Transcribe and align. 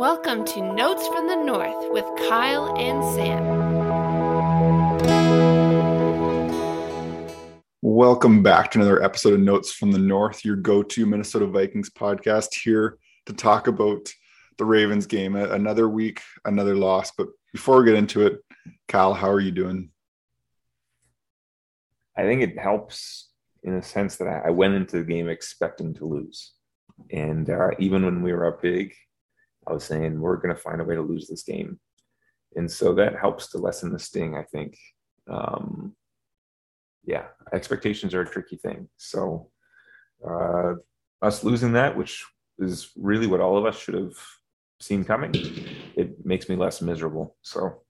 Welcome 0.00 0.46
to 0.46 0.62
Notes 0.62 1.06
from 1.08 1.28
the 1.28 1.36
North 1.36 1.90
with 1.90 2.06
Kyle 2.26 2.74
and 2.78 3.04
Sam. 3.14 3.44
Welcome 7.82 8.42
back 8.42 8.70
to 8.70 8.78
another 8.78 9.02
episode 9.02 9.34
of 9.34 9.40
Notes 9.40 9.74
from 9.74 9.92
the 9.92 9.98
North, 9.98 10.42
your 10.42 10.56
go 10.56 10.82
to 10.82 11.04
Minnesota 11.04 11.46
Vikings 11.46 11.90
podcast, 11.90 12.54
here 12.54 12.96
to 13.26 13.34
talk 13.34 13.66
about 13.66 14.10
the 14.56 14.64
Ravens 14.64 15.04
game. 15.04 15.36
Another 15.36 15.86
week, 15.86 16.22
another 16.46 16.76
loss. 16.76 17.10
But 17.10 17.26
before 17.52 17.80
we 17.80 17.84
get 17.84 17.94
into 17.94 18.24
it, 18.24 18.38
Kyle, 18.88 19.12
how 19.12 19.28
are 19.28 19.38
you 19.38 19.52
doing? 19.52 19.90
I 22.16 22.22
think 22.22 22.40
it 22.40 22.58
helps 22.58 23.28
in 23.64 23.74
a 23.74 23.82
sense 23.82 24.16
that 24.16 24.46
I 24.46 24.48
went 24.48 24.72
into 24.72 24.96
the 24.96 25.04
game 25.04 25.28
expecting 25.28 25.92
to 25.96 26.06
lose. 26.06 26.54
And 27.12 27.50
uh, 27.50 27.72
even 27.78 28.02
when 28.06 28.22
we 28.22 28.32
were 28.32 28.46
up 28.46 28.62
big, 28.62 28.94
I 29.66 29.72
was 29.72 29.84
saying 29.84 30.20
we're 30.20 30.36
going 30.36 30.54
to 30.54 30.60
find 30.60 30.80
a 30.80 30.84
way 30.84 30.94
to 30.94 31.02
lose 31.02 31.28
this 31.28 31.42
game. 31.42 31.78
And 32.56 32.70
so 32.70 32.94
that 32.94 33.18
helps 33.18 33.48
to 33.48 33.58
lessen 33.58 33.92
the 33.92 33.98
sting, 33.98 34.36
I 34.36 34.42
think. 34.42 34.76
Um, 35.28 35.94
yeah, 37.04 37.26
expectations 37.52 38.14
are 38.14 38.22
a 38.22 38.28
tricky 38.28 38.56
thing. 38.56 38.88
So 38.96 39.50
uh, 40.28 40.74
us 41.22 41.44
losing 41.44 41.72
that, 41.72 41.96
which 41.96 42.24
is 42.58 42.90
really 42.96 43.26
what 43.26 43.40
all 43.40 43.56
of 43.56 43.66
us 43.66 43.78
should 43.78 43.94
have 43.94 44.16
seen 44.80 45.04
coming, 45.04 45.34
it 45.96 46.24
makes 46.24 46.48
me 46.48 46.56
less 46.56 46.82
miserable. 46.82 47.36
So 47.42 47.82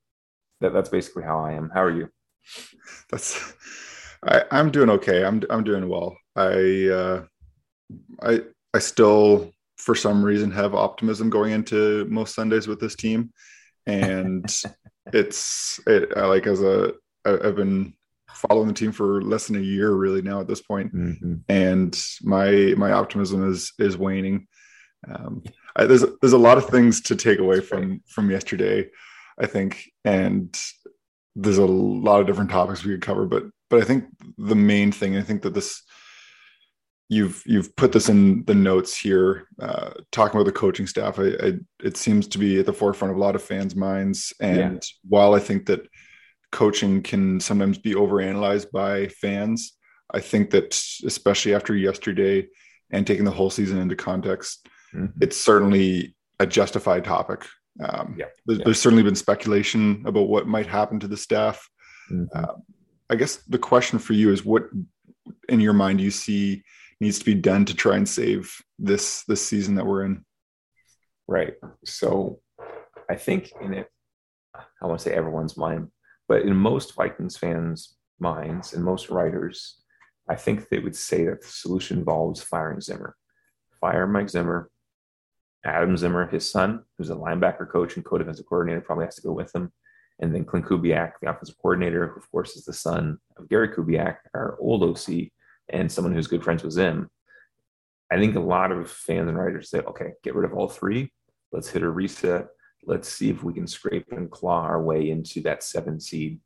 that, 0.61 0.73
that's 0.73 0.89
basically 0.89 1.23
how 1.23 1.41
I 1.41 1.53
am. 1.53 1.71
How 1.73 1.83
are 1.83 1.97
you? 1.97 2.09
That's 3.11 3.55
I, 4.23 4.45
I'm 4.51 4.71
doing 4.71 4.91
okay. 4.91 5.25
I'm 5.25 5.43
I'm 5.51 5.65
doing 5.65 5.89
well. 5.89 6.17
I 6.37 6.89
uh, 6.89 7.23
I 8.23 8.41
I 8.75 8.79
still 8.79 9.53
for 9.81 9.95
some 9.95 10.23
reason 10.23 10.51
have 10.51 10.75
optimism 10.75 11.31
going 11.31 11.53
into 11.53 12.05
most 12.07 12.35
Sundays 12.35 12.69
with 12.69 12.81
this 12.81 12.95
team, 12.95 13.33
and 13.87 14.45
it's 15.13 15.81
it 15.87 16.13
I 16.17 16.27
like 16.27 16.47
as 16.47 16.63
a 16.63 16.93
I've 17.25 17.57
been 17.57 17.95
following 18.33 18.69
the 18.69 18.75
team 18.75 18.93
for 18.93 19.23
less 19.23 19.47
than 19.47 19.57
a 19.57 19.61
year 19.61 19.91
really 19.91 20.23
now 20.23 20.41
at 20.41 20.49
this 20.49 20.61
point, 20.61 20.95
mm-hmm. 20.95 21.37
and 21.49 22.03
my 22.23 22.75
my 22.77 22.93
optimism 22.93 23.51
is 23.51 23.73
is 23.79 23.97
waning. 23.97 24.47
Um, 25.09 25.43
I, 25.77 25.87
there's 25.87 26.05
there's 26.21 26.35
a 26.35 26.39
lot 26.39 26.59
of 26.59 26.69
things 26.69 27.01
to 27.03 27.17
take 27.17 27.39
away 27.39 27.61
from 27.61 28.03
from 28.07 28.31
yesterday, 28.31 28.91
I 29.39 29.47
think, 29.47 29.85
and 30.05 30.57
there's 31.35 31.59
a 31.59 31.65
lot 31.67 32.21
of 32.21 32.27
different 32.27 32.51
topics 32.51 32.85
we 32.85 32.93
could 32.93 33.03
cover, 33.03 33.25
but 33.25 33.45
but 33.71 33.81
I 33.81 33.85
think 33.85 34.05
the 34.37 34.57
main 34.57 34.93
thing, 34.93 35.17
I 35.17 35.23
think 35.23 35.43
that 35.43 35.55
this 35.55 35.83
you've 37.11 37.43
you've 37.45 37.75
put 37.75 37.91
this 37.93 38.09
in 38.09 38.45
the 38.45 38.55
notes 38.55 38.97
here, 38.97 39.49
uh, 39.61 39.91
talking 40.13 40.41
about 40.41 40.47
the 40.47 40.59
coaching 40.59 40.87
staff. 40.87 41.19
I, 41.19 41.33
I, 41.43 41.53
it 41.83 41.97
seems 41.97 42.29
to 42.29 42.39
be 42.39 42.61
at 42.61 42.67
the 42.67 42.73
forefront 42.73 43.11
of 43.11 43.19
a 43.19 43.21
lot 43.21 43.35
of 43.35 43.43
fans' 43.43 43.77
minds, 43.77 44.33
and 44.41 44.75
yeah. 44.75 44.79
while 45.09 45.35
I 45.35 45.41
think 45.41 45.67
that 45.67 45.87
coaching 46.53 47.03
can 47.03 47.41
sometimes 47.41 47.79
be 47.79 47.95
overanalyzed 47.95 48.71
by 48.71 49.09
fans, 49.09 49.77
I 50.15 50.21
think 50.21 50.51
that 50.51 50.81
especially 51.05 51.53
after 51.53 51.77
yesterday 51.77 52.47
and 52.93 53.07
taking 53.07 53.25
the 53.25 53.31
whole 53.33 53.51
season 53.51 53.79
into 53.79 53.97
context, 53.97 54.69
mm-hmm. 54.95 55.19
it's 55.21 55.37
certainly 55.37 56.15
a 56.39 56.47
justified 56.47 57.05
topic. 57.05 57.45
Um, 57.85 58.15
yeah. 58.19 58.27
There's, 58.47 58.59
yeah. 58.59 58.65
there's, 58.65 58.81
certainly 58.81 59.05
been 59.05 59.15
speculation 59.15 60.03
about 60.07 60.29
what 60.29 60.47
might 60.47 60.67
happen 60.67 61.01
to 61.01 61.09
the 61.09 61.17
staff. 61.17 61.69
Mm-hmm. 62.11 62.25
Uh, 62.37 62.55
I 63.09 63.15
guess 63.15 63.37
the 63.49 63.59
question 63.59 63.99
for 63.99 64.13
you 64.13 64.33
is 64.33 64.45
what 64.45 64.65
in 65.49 65.61
your 65.61 65.73
mind 65.73 65.99
do 65.99 66.05
you 66.05 66.11
see 66.11 66.65
needs 67.01 67.19
to 67.19 67.25
be 67.25 67.35
done 67.35 67.65
to 67.65 67.75
try 67.75 67.97
and 67.97 68.09
save 68.09 68.55
this 68.79 69.25
this 69.25 69.45
season 69.45 69.75
that 69.77 69.87
we're 69.87 70.05
in. 70.05 70.25
Right. 71.27 71.55
So 71.85 72.41
I 73.09 73.15
think 73.17 73.53
in 73.61 73.75
it, 73.75 73.89
I 74.55 74.87
want 74.87 75.01
to 75.01 75.05
say 75.05 75.15
everyone's 75.15 75.57
mind, 75.57 75.89
but 76.29 76.43
in 76.43 76.55
most 76.57 76.95
Vikings 76.95 77.37
fans' 77.37 77.97
minds 78.19 78.75
and 78.75 78.85
most 78.85 79.11
writers, 79.11 79.81
I 80.29 80.35
think 80.37 80.69
they 80.69 80.79
would 80.79 80.97
say 80.97 81.25
that 81.27 81.43
the 81.43 81.49
solution 81.49 81.99
involves 81.99 82.43
firing 82.43 82.81
Zimmer. 82.81 83.17
Fire 83.81 84.07
Mike 84.07 84.31
Zimmer. 84.31 84.71
Adam 85.65 85.95
Zimmer, 85.97 86.27
his 86.27 86.51
son, 86.51 86.85
who's 86.97 87.11
a 87.11 87.15
linebacker 87.15 87.69
coach 87.69 87.97
and 87.97 88.05
co-defensive 88.05 88.47
coordinator, 88.47 88.81
probably 88.81 89.05
has 89.05 89.17
to 89.17 89.23
go 89.23 89.33
with 89.33 89.55
him 89.55 89.71
and 90.21 90.35
then 90.35 90.45
Klint 90.45 90.67
Kubiak, 90.67 91.13
the 91.21 91.31
offensive 91.31 91.57
coordinator, 91.61 92.07
who 92.09 92.21
of 92.21 92.31
course 92.31 92.55
is 92.57 92.65
the 92.65 92.73
son 92.73 93.19
of 93.37 93.49
Gary 93.49 93.69
Kubiak, 93.69 94.17
our 94.35 94.57
old 94.61 94.83
OC, 94.83 95.31
and 95.71 95.91
someone 95.91 96.13
who's 96.13 96.27
good 96.27 96.45
friends 96.45 96.63
with 96.63 96.73
Zim. 96.73 97.09
I 98.13 98.19
think 98.19 98.35
a 98.35 98.41
lot 98.41 98.73
of 98.73 98.91
fans 98.91 99.29
and 99.29 99.39
writers 99.39 99.71
say, 99.71 99.79
okay, 99.81 100.13
get 100.25 100.35
rid 100.35 100.51
of 100.51 100.57
all 100.57 100.69
three. 100.69 101.13
Let's 101.53 101.71
hit 101.71 101.83
a 101.83 101.91
reset. 101.91 102.49
Let's 102.85 103.09
see 103.09 103.31
if 103.31 103.45
we 103.45 103.55
can 103.55 103.67
scrape 103.67 104.11
and 104.11 104.31
claw 104.31 104.63
our 104.63 104.83
way 104.83 105.11
into 105.11 105.41
that 105.43 105.63
seven 105.63 106.01
seed 106.01 106.41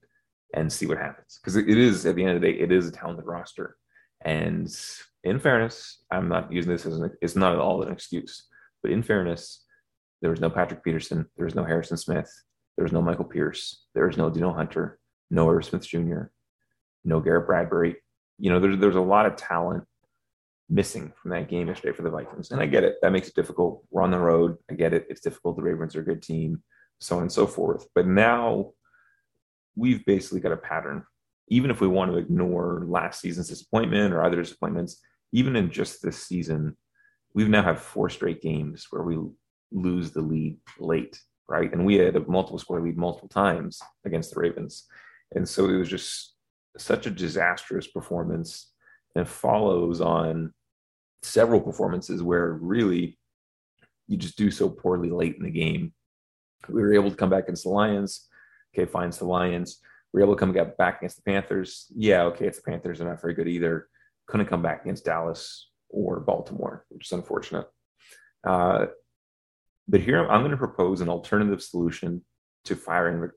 and 0.53 0.73
see 0.73 0.87
what 0.87 0.99
happens. 0.99 1.39
Because 1.41 1.57
it 1.57 1.69
is, 1.69 2.07
at 2.07 2.17
the 2.17 2.25
end 2.25 2.37
of 2.37 2.43
the 2.43 2.53
day, 2.53 2.59
it 2.59 2.71
is 2.71 2.89
a 2.89 2.93
talented 2.93 3.25
roster. 3.25 3.77
And 4.25 4.69
in 5.23 5.39
fairness, 5.39 6.03
I'm 6.11 6.29
not 6.29 6.53
using 6.53 6.73
this 6.73 6.87
as 6.87 6.99
an, 6.99 7.11
it's 7.21 7.37
not 7.37 7.53
at 7.53 7.59
all 7.59 7.83
an 7.83 7.93
excuse, 7.93 8.47
but 8.83 8.93
in 8.93 9.03
fairness, 9.03 9.65
there 10.21 10.31
was 10.31 10.41
no 10.41 10.51
Patrick 10.51 10.83
Peterson, 10.83 11.27
there 11.37 11.45
was 11.45 11.55
no 11.55 11.65
Harrison 11.65 11.97
Smith, 11.97 12.31
There 12.77 12.85
was 12.85 12.93
no 12.93 13.03
Michael 13.03 13.25
Pierce. 13.25 13.85
There 13.95 14.07
was 14.07 14.17
no 14.17 14.31
Dino 14.31 14.53
Hunter, 14.53 14.99
no 15.31 15.49
Irv 15.49 15.65
Smith 15.65 15.87
Jr., 15.87 16.25
no 17.05 17.21
Garrett 17.21 17.47
Bradbury. 17.47 17.97
You 18.39 18.51
know, 18.51 18.61
there's 18.61 18.79
there's 18.79 18.97
a 18.97 19.01
lot 19.01 19.27
of 19.27 19.37
talent 19.37 19.85
missing 20.69 21.13
from 21.21 21.31
that 21.31 21.49
game 21.49 21.69
yesterday 21.69 21.95
for 21.95 22.03
the 22.03 22.11
Vikings. 22.11 22.51
And 22.51 22.61
I 22.61 22.67
get 22.67 22.85
it. 22.85 22.97
That 23.03 23.13
makes 23.13 23.29
it 23.29 23.35
difficult. 23.35 23.85
We're 23.91 24.03
on 24.03 24.11
the 24.11 24.19
road. 24.19 24.57
I 24.71 24.75
get 24.75 24.95
it. 24.95 25.07
It's 25.09 25.21
difficult. 25.21 25.57
The 25.57 25.63
Ravens 25.63 25.95
are 25.95 26.01
a 26.01 26.05
good 26.05 26.23
team, 26.23 26.63
so 27.01 27.17
on 27.17 27.23
and 27.23 27.33
so 27.33 27.47
forth. 27.47 27.87
But 27.95 28.07
now 28.07 28.73
we've 29.77 30.05
basically 30.07 30.41
got 30.41 30.53
a 30.53 30.57
pattern. 30.57 31.05
Even 31.49 31.71
if 31.71 31.81
we 31.81 31.89
want 31.89 32.11
to 32.11 32.19
ignore 32.19 32.85
last 32.89 33.21
season's 33.21 33.49
disappointment 33.49 34.15
or 34.15 34.25
other 34.25 34.41
disappointments, 34.41 35.01
even 35.33 35.57
in 35.57 35.71
just 35.71 36.03
this 36.03 36.25
season, 36.25 36.77
we've 37.35 37.51
now 37.51 37.63
had 37.63 37.79
four 37.79 38.09
straight 38.09 38.41
games 38.41 38.87
where 38.91 39.03
we 39.03 39.19
lose 39.71 40.13
the 40.13 40.23
lead 40.23 40.57
late 40.79 41.21
right? 41.49 41.73
And 41.73 41.85
we 41.85 41.97
had 41.97 42.17
a 42.17 42.21
multiple 42.21 42.59
score 42.59 42.81
lead 42.81 42.97
multiple 42.97 43.29
times 43.29 43.81
against 44.05 44.33
the 44.35 44.41
Ravens. 44.41 44.87
And 45.35 45.49
so 45.49 45.69
it 45.69 45.77
was 45.77 45.89
just 45.89 46.34
such 46.77 47.07
a 47.07 47.11
disastrous 47.11 47.87
performance 47.87 48.73
and 49.15 49.29
follows 49.29 50.01
on 50.01 50.53
several 51.23 51.61
performances 51.61 52.23
where 52.23 52.53
really 52.53 53.19
you 54.09 54.17
just 54.17 54.37
do 54.37 54.51
so 54.51 54.69
poorly 54.69 55.11
late 55.11 55.37
in 55.37 55.45
the 55.45 55.51
game. 55.51 55.93
We 56.69 56.83
were 56.83 56.95
able 56.95 57.11
to 57.11 57.17
come 57.17 57.31
back 57.31 57.45
against 57.45 57.65
the 57.65 57.71
Lions. 57.71 58.29
Okay, 58.75 58.91
fine, 58.91 59.09
it's 59.09 59.19
the 59.19 59.27
Lions. 59.27 59.81
We 60.13 60.21
were 60.21 60.27
able 60.27 60.37
to 60.37 60.41
come 60.41 60.53
back 60.53 60.99
against 60.99 61.17
the 61.17 61.23
Panthers. 61.23 61.87
Yeah, 61.95 62.25
okay, 62.25 62.47
it's 62.47 62.59
the 62.59 62.71
Panthers. 62.71 62.99
They're 62.99 63.09
not 63.09 63.21
very 63.21 63.35
good 63.35 63.49
either. 63.49 63.89
Couldn't 64.27 64.47
come 64.47 64.63
back 64.63 64.83
against 64.83 65.05
Dallas 65.05 65.71
or 65.89 66.21
Baltimore, 66.21 66.85
which 66.89 67.07
is 67.07 67.13
unfortunate. 67.13 67.67
Uh, 68.47 68.87
but 69.89 70.01
here 70.01 70.27
I'm 70.27 70.41
going 70.41 70.51
to 70.51 70.57
propose 70.57 71.01
an 71.01 71.09
alternative 71.09 71.63
solution 71.63 72.25
to 72.65 72.77
firing 72.77 73.31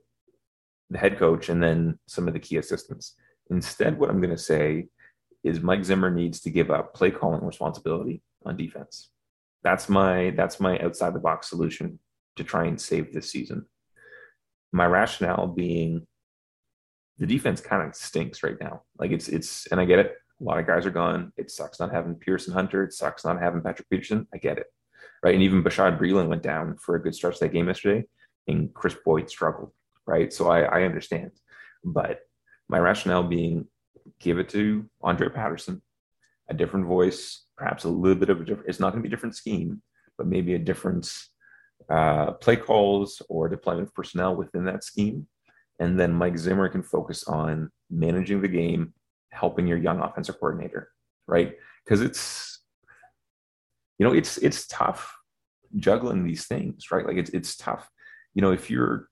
the 0.90 0.98
head 0.98 1.18
coach 1.18 1.50
and 1.50 1.62
then 1.62 2.00
some 2.08 2.28
of 2.28 2.34
the 2.34 2.40
key 2.40 2.58
assistants. 2.58 3.16
Instead, 3.50 3.98
what 3.98 4.10
I'm 4.10 4.22
going 4.22 4.36
to 4.36 4.38
say 4.38 4.88
is 5.44 5.62
Mike 5.62 5.86
Zimmer 5.86 6.10
needs 6.10 6.42
to 6.42 6.50
give 6.50 6.72
up 6.72 6.94
play 6.94 7.12
calling 7.12 7.44
responsibility 7.46 8.22
on 8.46 8.58
defense. 8.58 9.10
That's 9.64 9.90
my 9.90 10.34
that's 10.36 10.60
my 10.60 10.80
outside 10.80 11.14
the 11.14 11.20
box 11.20 11.50
solution 11.50 12.00
to 12.36 12.44
try 12.44 12.66
and 12.66 12.80
save 12.80 13.14
this 13.14 13.32
season. 13.32 13.66
My 14.72 14.86
rationale 14.86 15.48
being 15.48 16.06
the 17.18 17.26
defense 17.26 17.62
kind 17.62 17.88
of 17.88 17.96
stinks 17.96 18.44
right 18.44 18.60
now. 18.60 18.84
Like 18.98 19.12
it's 19.12 19.28
it's 19.28 19.68
and 19.68 19.80
I 19.80 19.86
get 19.86 20.00
it. 20.00 20.14
A 20.40 20.44
lot 20.44 20.60
of 20.60 20.68
guys 20.68 20.86
are 20.86 20.92
gone. 20.92 21.34
It 21.36 21.50
sucks 21.50 21.80
not 21.80 21.92
having 21.92 22.16
Pierce 22.16 22.46
and 22.46 22.54
Hunter. 22.54 22.84
It 22.84 22.94
sucks 22.94 23.26
not 23.26 23.42
having 23.42 23.62
Patrick 23.62 23.90
Peterson. 23.90 24.28
I 24.34 24.38
get 24.38 24.60
it 24.60 24.68
right? 25.24 25.34
And 25.34 25.44
even 25.44 25.64
Bashaud 25.64 26.00
Breeland 26.00 26.28
went 26.28 26.44
down 26.44 26.78
for 26.78 26.96
a 26.96 27.02
good 27.02 27.16
stretch 27.16 27.40
that 27.40 27.54
game 27.54 27.68
yesterday, 27.68 28.08
and 28.48 28.74
Kris 28.74 28.96
Boyd 29.06 29.30
struggled, 29.30 29.72
right? 30.06 30.32
So 30.32 30.50
I, 30.50 30.62
I 30.62 30.84
understand, 30.84 31.32
but 31.84 32.20
my 32.70 32.80
rationale 32.80 33.24
being 33.24 33.68
give 34.20 34.40
it 34.40 34.50
to 34.50 34.90
Andre 35.02 35.30
Patterson, 35.30 35.82
a 36.50 36.54
different 36.54 36.86
voice, 36.86 37.46
perhaps 37.58 37.84
a 37.84 37.90
little 37.90 38.18
bit 38.18 38.30
of 38.30 38.42
a 38.42 38.46
different. 38.46 38.70
It's 38.70 38.80
not 38.80 38.92
going 38.92 39.04
to 39.04 39.08
be 39.08 39.14
a 39.14 39.16
different 39.16 39.36
scheme, 39.36 39.82
but 40.18 40.28
maybe 40.28 40.54
a 40.54 40.60
different 40.60 41.12
uh, 41.90 42.32
play 42.34 42.56
calls 42.56 43.22
or 43.30 43.50
deployment 43.50 43.88
of 43.88 43.94
personnel 43.94 44.36
within 44.36 44.66
that 44.66 44.84
scheme. 44.84 45.28
And 45.80 46.00
then 46.00 46.12
Mike 46.12 46.38
Zimmer 46.38 46.70
can 46.70 46.82
focus 46.82 47.24
on 47.26 47.70
managing 47.90 48.42
the 48.42 48.48
game, 48.48 48.94
helping 49.32 49.68
your 49.68 49.78
young 49.78 50.00
offensive 50.00 50.40
coordinator, 50.40 50.90
right? 51.28 51.56
Because 51.86 52.02
it's 52.02 52.58
you 53.98 54.06
know 54.06 54.14
it's 54.14 54.38
it's 54.38 54.68
tough 54.68 55.16
juggling 55.76 56.24
these 56.24 56.46
things 56.46 56.92
right 56.92 57.06
like 57.06 57.18
it's 57.18 57.30
it's 57.32 57.56
tough 57.58 57.90
you 58.34 58.42
know 58.42 58.52
if 58.52 58.70
you're 58.70 59.10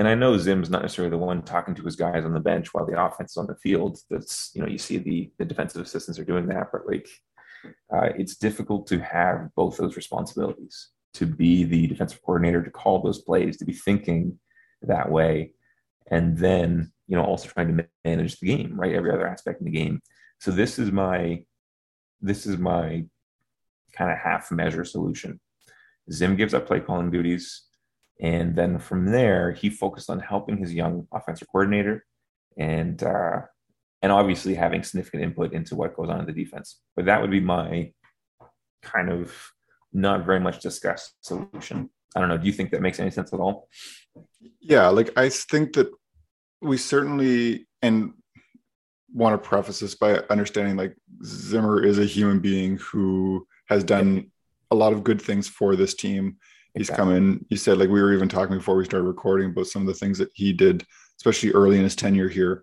and 0.00 0.08
I 0.08 0.14
know 0.14 0.38
Zim's 0.38 0.70
not 0.70 0.80
necessarily 0.80 1.10
the 1.10 1.18
one 1.18 1.42
talking 1.42 1.74
to 1.74 1.82
his 1.82 1.94
guys 1.94 2.24
on 2.24 2.32
the 2.32 2.40
bench 2.40 2.72
while 2.72 2.86
the 2.86 2.98
offense 2.98 3.32
is 3.32 3.36
on 3.36 3.46
the 3.46 3.54
field. 3.56 3.98
That's 4.08 4.50
you 4.54 4.62
know 4.62 4.66
you 4.66 4.78
see 4.78 4.96
the 4.96 5.30
the 5.36 5.44
defensive 5.44 5.82
assistants 5.82 6.18
are 6.18 6.24
doing 6.24 6.46
that, 6.46 6.68
but 6.72 6.86
like 6.86 7.06
uh, 7.94 8.08
it's 8.16 8.36
difficult 8.36 8.86
to 8.86 8.98
have 9.00 9.50
both 9.54 9.76
those 9.76 9.96
responsibilities. 9.96 10.88
to 11.12 11.26
be 11.26 11.64
the 11.64 11.86
defensive 11.86 12.22
coordinator, 12.22 12.62
to 12.62 12.70
call 12.70 13.02
those 13.02 13.20
plays, 13.20 13.58
to 13.58 13.66
be 13.66 13.74
thinking 13.74 14.38
that 14.80 15.10
way, 15.10 15.52
and 16.10 16.38
then 16.38 16.90
you 17.06 17.14
know 17.14 17.24
also 17.24 17.50
trying 17.50 17.76
to 17.76 17.86
manage 18.02 18.40
the 18.40 18.46
game, 18.46 18.80
right? 18.80 18.94
Every 18.94 19.12
other 19.12 19.28
aspect 19.28 19.60
in 19.60 19.66
the 19.66 19.78
game. 19.82 20.00
So 20.38 20.50
this 20.50 20.78
is 20.78 20.90
my 20.90 21.44
this 22.22 22.46
is 22.46 22.56
my 22.56 23.04
kind 23.92 24.10
of 24.10 24.16
half 24.16 24.50
measure 24.50 24.86
solution. 24.86 25.40
Zim 26.10 26.36
gives 26.36 26.54
up 26.54 26.66
play 26.66 26.80
calling 26.80 27.10
duties. 27.10 27.66
And 28.20 28.54
then 28.54 28.78
from 28.78 29.06
there, 29.06 29.52
he 29.52 29.70
focused 29.70 30.10
on 30.10 30.20
helping 30.20 30.58
his 30.58 30.74
young 30.74 31.06
offensive 31.12 31.48
coordinator 31.50 32.04
and 32.58 33.02
uh, 33.02 33.40
and 34.02 34.12
obviously 34.12 34.54
having 34.54 34.82
significant 34.82 35.22
input 35.22 35.52
into 35.52 35.74
what 35.74 35.96
goes 35.96 36.08
on 36.08 36.20
in 36.20 36.26
the 36.26 36.32
defense. 36.32 36.80
But 36.96 37.06
that 37.06 37.20
would 37.20 37.30
be 37.30 37.40
my 37.40 37.92
kind 38.82 39.10
of 39.10 39.34
not 39.92 40.24
very 40.24 40.40
much 40.40 40.60
discussed 40.60 41.14
solution. 41.22 41.90
I 42.14 42.20
don't 42.20 42.28
know. 42.28 42.38
Do 42.38 42.46
you 42.46 42.52
think 42.52 42.70
that 42.70 42.82
makes 42.82 43.00
any 43.00 43.10
sense 43.10 43.32
at 43.32 43.40
all? 43.40 43.68
Yeah, 44.60 44.88
like 44.88 45.10
I 45.16 45.28
think 45.28 45.74
that 45.74 45.90
we 46.60 46.76
certainly 46.76 47.66
and 47.82 48.12
want 49.12 49.40
to 49.40 49.48
preface 49.48 49.80
this 49.80 49.94
by 49.94 50.22
understanding 50.30 50.76
like 50.76 50.94
Zimmer 51.24 51.82
is 51.82 51.98
a 51.98 52.04
human 52.04 52.40
being 52.40 52.76
who 52.78 53.46
has 53.68 53.82
done 53.82 54.30
a 54.70 54.74
lot 54.74 54.92
of 54.92 55.04
good 55.04 55.20
things 55.20 55.48
for 55.48 55.74
this 55.74 55.94
team. 55.94 56.36
He's 56.74 56.88
exactly. 56.88 57.04
come 57.04 57.14
in. 57.14 57.46
You 57.48 57.56
said 57.56 57.78
like 57.78 57.88
we 57.88 58.00
were 58.00 58.12
even 58.12 58.28
talking 58.28 58.56
before 58.56 58.76
we 58.76 58.84
started 58.84 59.06
recording 59.06 59.50
about 59.50 59.66
some 59.66 59.82
of 59.82 59.88
the 59.88 59.94
things 59.94 60.18
that 60.18 60.30
he 60.34 60.52
did, 60.52 60.84
especially 61.18 61.52
early 61.52 61.76
in 61.76 61.84
his 61.84 61.96
tenure 61.96 62.28
here, 62.28 62.62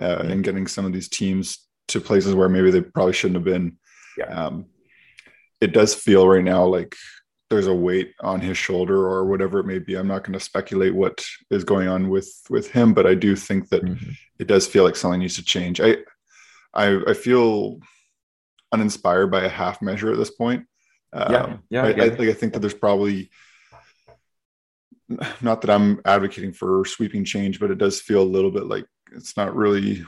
uh, 0.00 0.24
and 0.24 0.44
getting 0.44 0.66
some 0.66 0.84
of 0.84 0.92
these 0.92 1.08
teams 1.08 1.66
to 1.88 2.00
places 2.00 2.34
where 2.34 2.48
maybe 2.48 2.70
they 2.70 2.82
probably 2.82 3.12
shouldn't 3.12 3.36
have 3.36 3.44
been. 3.44 3.78
Yeah. 4.16 4.26
Um, 4.26 4.66
it 5.60 5.72
does 5.72 5.94
feel 5.94 6.28
right 6.28 6.44
now 6.44 6.64
like 6.64 6.94
there's 7.50 7.66
a 7.66 7.74
weight 7.74 8.14
on 8.20 8.40
his 8.40 8.58
shoulder 8.58 9.06
or 9.06 9.24
whatever 9.24 9.58
it 9.58 9.66
may 9.66 9.78
be. 9.78 9.94
I'm 9.96 10.06
not 10.06 10.22
going 10.22 10.38
to 10.38 10.44
speculate 10.44 10.94
what 10.94 11.24
is 11.50 11.64
going 11.64 11.88
on 11.88 12.08
with 12.10 12.30
with 12.50 12.70
him, 12.70 12.92
but 12.94 13.06
I 13.06 13.14
do 13.14 13.34
think 13.34 13.68
that 13.70 13.84
mm-hmm. 13.84 14.10
it 14.38 14.46
does 14.46 14.66
feel 14.66 14.84
like 14.84 14.96
something 14.96 15.20
needs 15.20 15.36
to 15.36 15.44
change. 15.44 15.80
I 15.80 15.96
I, 16.74 17.00
I 17.08 17.14
feel 17.14 17.80
uninspired 18.72 19.30
by 19.30 19.44
a 19.44 19.48
half 19.48 19.80
measure 19.80 20.12
at 20.12 20.18
this 20.18 20.30
point. 20.30 20.66
Um, 21.12 21.32
yeah, 21.32 21.56
yeah. 21.70 21.82
I, 21.84 21.88
I, 21.88 22.04
I, 22.04 22.30
I 22.30 22.34
think 22.34 22.52
that 22.52 22.60
there's 22.60 22.74
probably 22.74 23.30
not 25.40 25.60
that 25.60 25.70
I'm 25.70 26.00
advocating 26.04 26.52
for 26.52 26.84
sweeping 26.84 27.24
change, 27.24 27.60
but 27.60 27.70
it 27.70 27.78
does 27.78 28.00
feel 28.00 28.22
a 28.22 28.24
little 28.24 28.50
bit 28.50 28.66
like 28.66 28.86
it's 29.12 29.36
not 29.36 29.54
really 29.54 30.04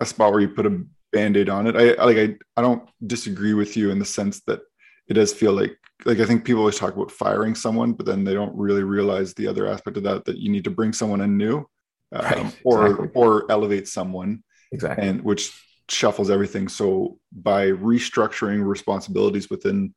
a 0.00 0.06
spot 0.06 0.32
where 0.32 0.40
you 0.40 0.48
put 0.48 0.66
a 0.66 0.82
band-aid 1.12 1.48
on 1.48 1.66
it. 1.66 1.76
I 1.76 2.02
like 2.04 2.16
I, 2.16 2.36
I 2.56 2.62
don't 2.62 2.88
disagree 3.06 3.54
with 3.54 3.76
you 3.76 3.90
in 3.90 3.98
the 3.98 4.04
sense 4.04 4.40
that 4.46 4.60
it 5.08 5.14
does 5.14 5.32
feel 5.32 5.52
like 5.52 5.76
like 6.04 6.18
I 6.18 6.24
think 6.24 6.44
people 6.44 6.60
always 6.60 6.78
talk 6.78 6.94
about 6.94 7.12
firing 7.12 7.54
someone, 7.54 7.92
but 7.92 8.06
then 8.06 8.24
they 8.24 8.34
don't 8.34 8.56
really 8.56 8.82
realize 8.82 9.34
the 9.34 9.46
other 9.46 9.66
aspect 9.66 9.96
of 9.96 10.02
that 10.04 10.24
that 10.24 10.38
you 10.38 10.50
need 10.50 10.64
to 10.64 10.70
bring 10.70 10.92
someone 10.92 11.20
in 11.20 11.36
new 11.36 11.66
um, 12.12 12.24
right, 12.24 12.60
or 12.64 12.86
exactly. 12.86 13.10
or 13.14 13.50
elevate 13.50 13.88
someone 13.88 14.42
exactly 14.72 15.06
and 15.06 15.22
which 15.22 15.52
shuffles 15.88 16.30
everything. 16.30 16.68
So 16.68 17.18
by 17.30 17.66
restructuring 17.66 18.64
responsibilities 18.66 19.50
within 19.50 19.94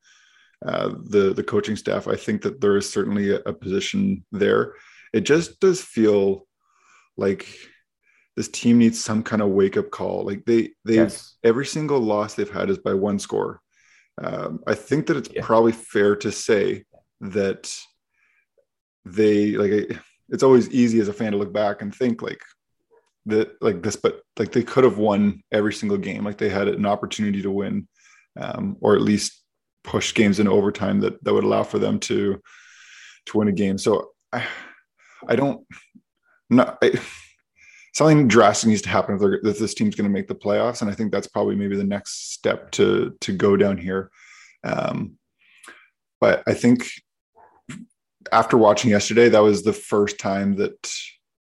uh, 0.64 0.94
the 1.04 1.34
the 1.34 1.42
coaching 1.42 1.76
staff, 1.76 2.08
I 2.08 2.16
think 2.16 2.42
that 2.42 2.60
there 2.60 2.76
is 2.76 2.88
certainly 2.88 3.30
a, 3.30 3.40
a 3.40 3.52
position 3.52 4.24
there. 4.32 4.74
It 5.12 5.22
just 5.22 5.60
does 5.60 5.80
feel 5.80 6.46
like 7.16 7.46
this 8.36 8.48
team 8.48 8.78
needs 8.78 9.02
some 9.02 9.22
kind 9.22 9.42
of 9.42 9.50
wake 9.50 9.76
up 9.76 9.90
call. 9.90 10.24
Like 10.24 10.44
they 10.44 10.70
they 10.84 10.96
yes. 10.96 11.36
every 11.44 11.66
single 11.66 12.00
loss 12.00 12.34
they've 12.34 12.50
had 12.50 12.70
is 12.70 12.78
by 12.78 12.94
one 12.94 13.18
score. 13.18 13.60
Um, 14.22 14.60
I 14.66 14.74
think 14.74 15.06
that 15.06 15.16
it's 15.16 15.30
yeah. 15.32 15.44
probably 15.44 15.72
fair 15.72 16.16
to 16.16 16.32
say 16.32 16.84
that 17.20 17.74
they 19.04 19.52
like 19.52 19.98
it's 20.28 20.42
always 20.42 20.68
easy 20.70 21.00
as 21.00 21.08
a 21.08 21.12
fan 21.12 21.32
to 21.32 21.38
look 21.38 21.52
back 21.52 21.82
and 21.82 21.94
think 21.94 22.22
like 22.22 22.40
that 23.26 23.60
like 23.62 23.82
this, 23.82 23.96
but 23.96 24.22
like 24.38 24.52
they 24.52 24.62
could 24.62 24.84
have 24.84 24.98
won 24.98 25.42
every 25.52 25.72
single 25.72 25.98
game. 25.98 26.24
Like 26.24 26.38
they 26.38 26.48
had 26.48 26.68
an 26.68 26.86
opportunity 26.86 27.42
to 27.42 27.50
win, 27.50 27.88
um, 28.38 28.76
or 28.80 28.94
at 28.94 29.02
least 29.02 29.42
push 29.86 30.12
games 30.12 30.38
in 30.40 30.48
overtime 30.48 31.00
that 31.00 31.22
that 31.24 31.32
would 31.32 31.44
allow 31.44 31.62
for 31.62 31.78
them 31.78 31.98
to 32.00 32.42
to 33.26 33.38
win 33.38 33.48
a 33.48 33.52
game. 33.52 33.78
So 33.78 34.10
I 34.32 34.44
I 35.26 35.36
don't 35.36 35.66
not 36.50 36.76
I, 36.82 37.00
something 37.94 38.28
drastic 38.28 38.68
needs 38.68 38.82
to 38.82 38.90
happen 38.90 39.16
if, 39.16 39.22
if 39.44 39.58
this 39.58 39.72
team's 39.72 39.94
going 39.94 40.04
to 40.04 40.12
make 40.12 40.28
the 40.28 40.34
playoffs, 40.34 40.82
and 40.82 40.90
I 40.90 40.94
think 40.94 41.12
that's 41.12 41.28
probably 41.28 41.56
maybe 41.56 41.76
the 41.76 41.84
next 41.84 42.32
step 42.34 42.70
to 42.72 43.16
to 43.20 43.32
go 43.32 43.56
down 43.56 43.78
here. 43.78 44.10
Um, 44.64 45.16
but 46.20 46.42
I 46.46 46.54
think 46.54 46.90
after 48.32 48.58
watching 48.58 48.90
yesterday, 48.90 49.28
that 49.28 49.42
was 49.42 49.62
the 49.62 49.72
first 49.72 50.18
time 50.18 50.56
that 50.56 50.92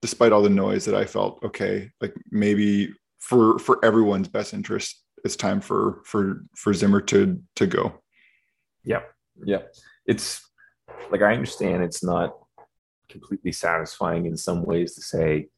despite 0.01 0.31
all 0.31 0.43
the 0.43 0.49
noise 0.49 0.85
that 0.85 0.95
I 0.95 1.05
felt, 1.05 1.43
okay, 1.43 1.89
like 1.99 2.13
maybe 2.29 2.93
for 3.19 3.57
for 3.59 3.83
everyone's 3.83 4.27
best 4.27 4.53
interest, 4.53 5.01
it's 5.23 5.35
time 5.35 5.59
for 5.59 6.01
for 6.05 6.45
for 6.55 6.73
Zimmer 6.73 7.01
to 7.01 7.41
to 7.55 7.67
go. 7.67 8.01
Yeah, 8.85 9.01
yeah. 9.43 9.63
It's 10.05 10.41
like 11.11 11.21
I 11.21 11.33
understand 11.33 11.83
it's 11.83 12.03
not 12.03 12.37
completely 13.09 13.51
satisfying 13.51 14.25
in 14.25 14.37
some 14.37 14.63
ways 14.63 14.95
to 14.95 15.01
say, 15.01 15.49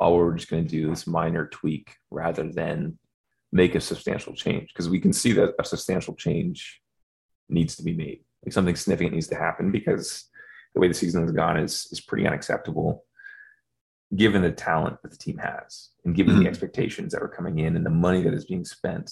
oh, 0.00 0.16
we're 0.16 0.34
just 0.34 0.50
going 0.50 0.64
to 0.64 0.70
do 0.70 0.90
this 0.90 1.06
minor 1.06 1.46
tweak 1.46 1.94
rather 2.10 2.50
than 2.50 2.98
make 3.52 3.74
a 3.74 3.80
substantial 3.80 4.34
change 4.34 4.68
because 4.72 4.88
we 4.88 5.00
can 5.00 5.12
see 5.12 5.32
that 5.32 5.54
a 5.58 5.64
substantial 5.64 6.14
change 6.14 6.80
needs 7.48 7.76
to 7.76 7.82
be 7.82 7.94
made. 7.94 8.20
Like 8.44 8.52
something 8.52 8.76
significant 8.76 9.14
needs 9.14 9.28
to 9.28 9.36
happen 9.36 9.72
because 9.72 10.28
the 10.74 10.80
way 10.80 10.88
the 10.88 10.94
season 10.94 11.22
has 11.22 11.32
gone 11.32 11.58
is 11.58 11.88
is 11.90 12.00
pretty 12.00 12.26
unacceptable 12.26 13.04
given 14.14 14.42
the 14.42 14.52
talent 14.52 14.98
that 15.02 15.10
the 15.10 15.16
team 15.16 15.38
has 15.38 15.90
and 16.04 16.14
given 16.14 16.34
mm-hmm. 16.34 16.44
the 16.44 16.48
expectations 16.48 17.12
that 17.12 17.22
are 17.22 17.28
coming 17.28 17.58
in 17.58 17.74
and 17.76 17.84
the 17.84 17.90
money 17.90 18.22
that 18.22 18.34
is 18.34 18.44
being 18.44 18.64
spent. 18.64 19.10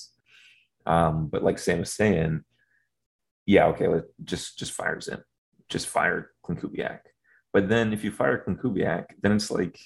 Um, 0.87 1.27
but 1.27 1.43
like 1.43 1.59
Sam 1.59 1.81
was 1.81 1.93
saying, 1.93 2.45
yeah, 3.47 3.67
okay, 3.67 3.89
let 3.89 4.05
just 4.25 4.59
just 4.59 4.73
fire 4.73 5.01
Zim, 5.01 5.23
just 5.69 5.89
fire 5.89 6.31
Kubiak. 6.47 7.01
But 7.53 7.69
then 7.69 7.93
if 7.93 8.03
you 8.05 8.11
fire 8.11 8.43
Kubiak, 8.47 9.07
then 9.23 9.33
it's 9.33 9.51
like 9.51 9.79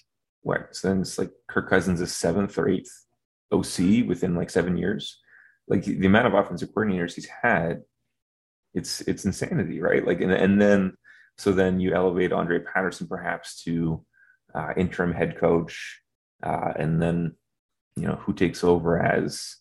what? 0.43 0.75
So 0.75 0.89
then 0.89 1.01
it's 1.01 1.19
like 1.19 1.31
Kirk 1.49 1.69
Cousins 1.69 2.01
is 2.01 2.15
seventh 2.15 2.57
or 2.57 2.69
eighth 2.69 2.93
OC 3.53 4.07
within 4.07 4.35
like 4.35 4.51
seven 4.51 4.77
years. 4.77 5.21
Like 5.67 5.85
the 5.85 6.07
amount 6.07 6.27
of 6.27 6.35
offensive 6.35 6.71
coordinators 6.71 7.15
he's 7.15 7.29
had, 7.43 7.83
it's 8.75 9.01
it's 9.03 9.25
insanity, 9.25 9.81
right? 9.81 10.07
Like 10.07 10.21
and 10.21 10.33
and 10.33 10.61
then 10.61 10.95
so 11.37 11.53
then 11.53 11.81
you 11.81 11.95
elevate 11.95 12.33
Andre 12.33 12.61
Patterson 12.61 13.07
perhaps 13.07 13.63
to 13.63 14.05
uh, 14.55 14.73
interim 14.77 15.13
head 15.13 15.39
coach, 15.39 16.01
uh, 16.43 16.73
and 16.77 17.03
then 17.03 17.35
you 17.97 18.07
know 18.07 18.17
who 18.17 18.33
takes 18.33 18.65
over 18.65 19.01
as 19.01 19.57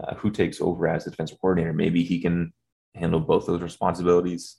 uh, 0.00 0.14
who 0.14 0.30
takes 0.30 0.60
over 0.60 0.86
as 0.86 1.04
the 1.04 1.10
defensive 1.10 1.38
coordinator. 1.40 1.72
Maybe 1.72 2.04
he 2.04 2.20
can 2.20 2.52
handle 2.94 3.20
both 3.20 3.46
those 3.46 3.62
responsibilities. 3.62 4.56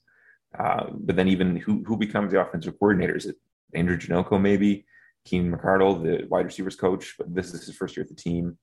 Uh, 0.57 0.87
but 0.93 1.15
then 1.15 1.27
even 1.27 1.55
who 1.55 1.83
who 1.85 1.97
becomes 1.97 2.31
the 2.31 2.41
offensive 2.41 2.77
coordinator? 2.79 3.15
Is 3.15 3.25
it 3.25 3.35
Andrew 3.73 3.97
Janocko 3.97 4.39
maybe? 4.41 4.85
Keenan 5.25 5.55
McCardell, 5.55 6.01
the 6.01 6.27
wide 6.27 6.45
receivers 6.45 6.75
coach, 6.75 7.15
but 7.17 7.33
this 7.33 7.53
is 7.53 7.65
his 7.65 7.75
first 7.75 7.95
year 7.95 8.03
at 8.03 8.09
the 8.09 8.15
team. 8.15 8.57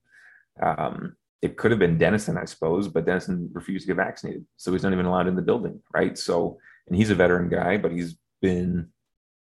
Um, 0.61 1.15
it 1.41 1.55
could 1.55 1.71
have 1.71 1.79
been 1.79 1.97
Dennison, 1.97 2.37
I 2.37 2.45
suppose, 2.45 2.89
but 2.89 3.05
Dennison 3.05 3.49
refused 3.53 3.83
to 3.83 3.87
get 3.87 3.95
vaccinated, 3.95 4.45
so 4.57 4.73
he's 4.73 4.83
not 4.83 4.91
even 4.91 5.05
allowed 5.05 5.27
in 5.27 5.35
the 5.35 5.41
building, 5.41 5.81
right? 5.93 6.17
So, 6.17 6.57
and 6.87 6.97
he's 6.97 7.11
a 7.11 7.15
veteran 7.15 7.47
guy, 7.49 7.77
but 7.77 7.91
he's 7.91 8.17
been 8.41 8.89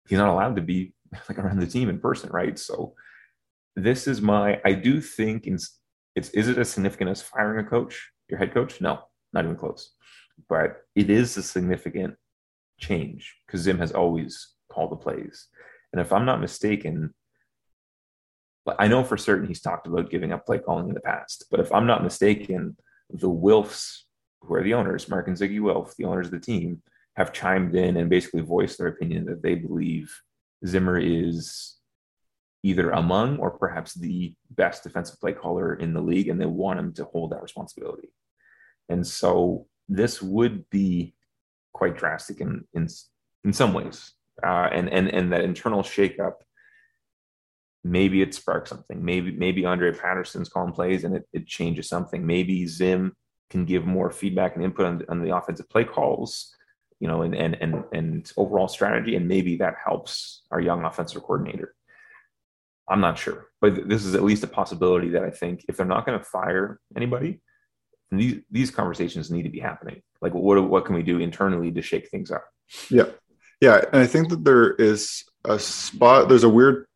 he's 0.08 0.18
not 0.18 0.28
allowed 0.28 0.56
to 0.56 0.62
be 0.62 0.94
like 1.28 1.38
around 1.38 1.58
the 1.58 1.66
team 1.66 1.88
in 1.88 1.98
person, 1.98 2.30
right? 2.30 2.58
So 2.58 2.94
this 3.74 4.06
is 4.06 4.20
my. 4.20 4.60
I 4.64 4.72
do 4.72 5.00
think 5.00 5.46
it's 5.46 6.30
is 6.30 6.48
it 6.48 6.58
as 6.58 6.70
significant 6.70 7.10
as 7.10 7.22
firing 7.22 7.64
a 7.64 7.68
coach, 7.68 8.10
your 8.28 8.38
head 8.38 8.54
coach? 8.54 8.80
No, 8.80 9.00
not 9.32 9.44
even 9.44 9.56
close. 9.56 9.92
But 10.48 10.82
it 10.94 11.10
is 11.10 11.36
a 11.36 11.42
significant 11.42 12.14
change 12.78 13.36
because 13.46 13.60
Zim 13.60 13.78
has 13.78 13.92
always 13.92 14.54
called 14.70 14.92
the 14.92 14.96
plays, 14.96 15.48
and 15.92 16.00
if 16.00 16.12
I'm 16.12 16.24
not 16.24 16.40
mistaken, 16.40 17.14
I 18.78 18.88
know 18.88 19.02
for 19.02 19.16
certain 19.16 19.48
he's 19.48 19.60
talked 19.60 19.86
about 19.86 20.10
giving 20.10 20.32
up 20.32 20.46
play 20.46 20.58
calling 20.58 20.88
in 20.88 20.94
the 20.94 21.00
past. 21.00 21.46
But 21.50 21.60
if 21.60 21.72
I'm 21.72 21.86
not 21.86 22.04
mistaken, 22.04 22.76
the 23.08 23.30
Wilfs, 23.30 24.02
who 24.42 24.54
are 24.54 24.62
the 24.62 24.74
owners, 24.74 25.08
Mark 25.08 25.28
and 25.28 25.36
Zygi 25.36 25.60
Wilf, 25.60 25.96
the 25.96 26.04
owners 26.04 26.26
of 26.26 26.32
the 26.32 26.40
team, 26.40 26.82
have 27.16 27.32
chimed 27.32 27.74
in 27.74 27.96
and 27.96 28.08
basically 28.08 28.42
voiced 28.42 28.78
their 28.78 28.86
opinion 28.88 29.24
that 29.26 29.42
they 29.42 29.54
believe 29.54 30.14
Zimmer 30.66 30.98
is 30.98 31.76
either 32.62 32.90
among 32.90 33.38
or 33.38 33.50
perhaps 33.50 33.94
the 33.94 34.34
best 34.50 34.84
defensive 34.84 35.18
play 35.18 35.32
caller 35.32 35.74
in 35.74 35.94
the 35.94 36.00
league, 36.00 36.28
and 36.28 36.40
they 36.40 36.46
want 36.46 36.78
him 36.78 36.92
to 36.92 37.04
hold 37.04 37.32
that 37.32 37.42
responsibility. 37.42 38.10
And 38.90 39.06
so 39.06 39.66
this 39.88 40.20
would 40.20 40.68
be 40.68 41.14
quite 41.72 41.96
drastic 41.96 42.40
in 42.40 42.64
in, 42.74 42.88
in 43.44 43.52
some 43.52 43.72
ways, 43.72 44.12
uh, 44.44 44.68
and 44.72 44.88
and 44.90 45.08
and 45.08 45.32
that 45.32 45.44
internal 45.44 45.82
shakeup. 45.82 46.34
Maybe 47.82 48.20
it 48.20 48.34
sparks 48.34 48.68
something. 48.68 49.02
Maybe 49.02 49.32
maybe 49.32 49.64
Andre 49.64 49.92
Patterson's 49.92 50.50
calling 50.50 50.74
plays 50.74 51.04
and 51.04 51.16
it, 51.16 51.26
it 51.32 51.46
changes 51.46 51.88
something. 51.88 52.26
Maybe 52.26 52.66
Zim 52.66 53.16
can 53.48 53.64
give 53.64 53.86
more 53.86 54.10
feedback 54.10 54.54
and 54.54 54.62
input 54.62 54.84
on, 54.84 55.02
on 55.08 55.22
the 55.22 55.34
offensive 55.34 55.68
play 55.70 55.84
calls 55.84 56.54
you 57.00 57.08
know, 57.08 57.22
and 57.22 57.34
and 57.34 57.56
and 57.60 57.84
and 57.92 58.32
overall 58.36 58.68
strategy, 58.68 59.16
and 59.16 59.26
maybe 59.26 59.56
that 59.56 59.74
helps 59.82 60.42
our 60.50 60.60
young 60.60 60.84
offensive 60.84 61.22
coordinator. 61.22 61.74
I'm 62.88 63.00
not 63.00 63.18
sure, 63.18 63.46
but 63.60 63.88
this 63.88 64.04
is 64.04 64.14
at 64.14 64.22
least 64.22 64.44
a 64.44 64.48
possibility 64.48 65.08
that 65.10 65.24
I 65.24 65.30
think 65.30 65.64
if 65.68 65.76
they're 65.76 65.86
not 65.86 66.04
going 66.04 66.18
to 66.18 66.24
fire 66.24 66.78
anybody, 66.94 67.40
these 68.18 68.40
these 68.50 68.70
conversations 68.70 69.30
need 69.30 69.44
to 69.44 69.50
be 69.50 69.60
happening. 69.60 70.02
Like, 70.20 70.34
what 70.34 70.68
what 70.68 70.84
can 70.84 70.94
we 70.94 71.02
do 71.02 71.18
internally 71.18 71.70
to 71.72 71.82
shake 71.82 72.08
things 72.08 72.30
up? 72.30 72.44
Yeah, 72.90 73.06
yeah, 73.60 73.84
and 73.92 74.02
I 74.02 74.06
think 74.06 74.28
that 74.30 74.44
there 74.44 74.74
is 74.74 75.24
a 75.44 75.58
spot. 75.58 76.28
There's 76.28 76.44
a 76.44 76.48
weird 76.48 76.86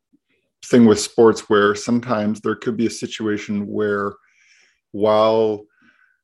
thing 0.65 0.87
with 0.87 1.01
sports 1.01 1.49
where 1.49 1.75
sometimes 1.75 2.41
there 2.41 2.57
could 2.57 2.77
be 2.77 2.87
a 2.87 2.91
situation 2.91 3.67
where, 3.67 4.15
while 4.93 5.65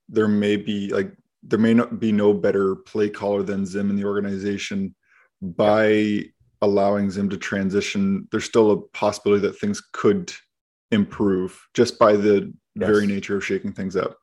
there 0.09 0.29
may 0.29 0.57
be 0.57 0.89
like 0.93 1.13
there 1.43 1.59
may 1.59 1.75
not 1.75 2.01
be 2.01 2.13
no 2.13 2.35
better 2.35 2.77
play 2.77 3.09
caller 3.09 3.43
than 3.43 3.67
Zim 3.67 3.91
in 3.91 3.97
the 3.97 4.05
organization, 4.05 4.95
by 5.41 6.25
allowing 6.63 7.11
Zim 7.11 7.29
to 7.31 7.37
transition, 7.37 8.29
there's 8.31 8.45
still 8.45 8.71
a 8.71 8.81
possibility 8.89 9.47
that 9.47 9.59
things 9.59 9.83
could 9.93 10.33
improve 10.91 11.59
just 11.75 11.99
by 11.99 12.15
the 12.17 12.53
yes. 12.75 12.89
very 12.89 13.07
nature 13.07 13.37
of 13.37 13.45
shaking 13.45 13.73
things 13.73 13.97
up. 13.97 14.17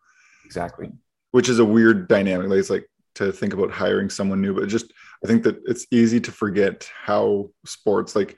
Exactly. 0.47 0.91
Which 1.31 1.49
is 1.49 1.59
a 1.59 1.65
weird 1.65 2.07
dynamic. 2.07 2.47
Like 2.47 2.59
it's 2.59 2.69
like 2.69 2.89
to 3.15 3.31
think 3.31 3.53
about 3.53 3.71
hiring 3.71 4.09
someone 4.09 4.41
new, 4.41 4.53
but 4.53 4.69
just 4.69 4.93
I 5.23 5.27
think 5.27 5.43
that 5.43 5.61
it's 5.65 5.85
easy 5.91 6.19
to 6.21 6.31
forget 6.31 6.89
how 7.03 7.49
sports 7.65 8.15
like 8.15 8.37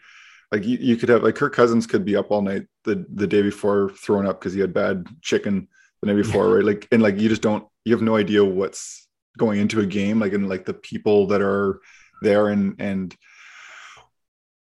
like 0.52 0.66
you, 0.66 0.78
you 0.82 0.98
could 0.98 1.10
have 1.10 1.22
like 1.22 1.36
Kirk 1.36 1.54
Cousins 1.54 1.86
could 1.86 2.04
be 2.04 2.16
up 2.16 2.32
all 2.32 2.42
night 2.42 2.66
the 2.84 3.06
the 3.14 3.28
day 3.28 3.44
before 3.44 3.92
throwing 3.92 4.28
up 4.28 4.40
because 4.40 4.54
he 4.54 4.60
had 4.60 4.74
bad 4.74 5.06
chicken 5.22 5.68
the 6.02 6.08
night 6.08 6.22
before, 6.22 6.48
yeah. 6.48 6.56
right? 6.56 6.66
Like 6.66 6.88
and 6.92 7.04
like 7.04 7.20
you 7.20 7.30
just 7.30 7.44
don't 7.44 7.68
you 7.86 7.94
have 7.94 8.02
no 8.02 8.16
idea 8.16 8.44
what's 8.44 9.08
going 9.38 9.60
into 9.60 9.82
a 9.82 9.86
game, 9.86 10.20
like 10.20 10.34
and 10.34 10.50
like 10.50 10.66
the 10.66 10.74
people 10.74 11.28
that 11.28 11.42
are 11.42 11.80
there 12.22 12.48
and 12.48 12.76
and 12.80 13.16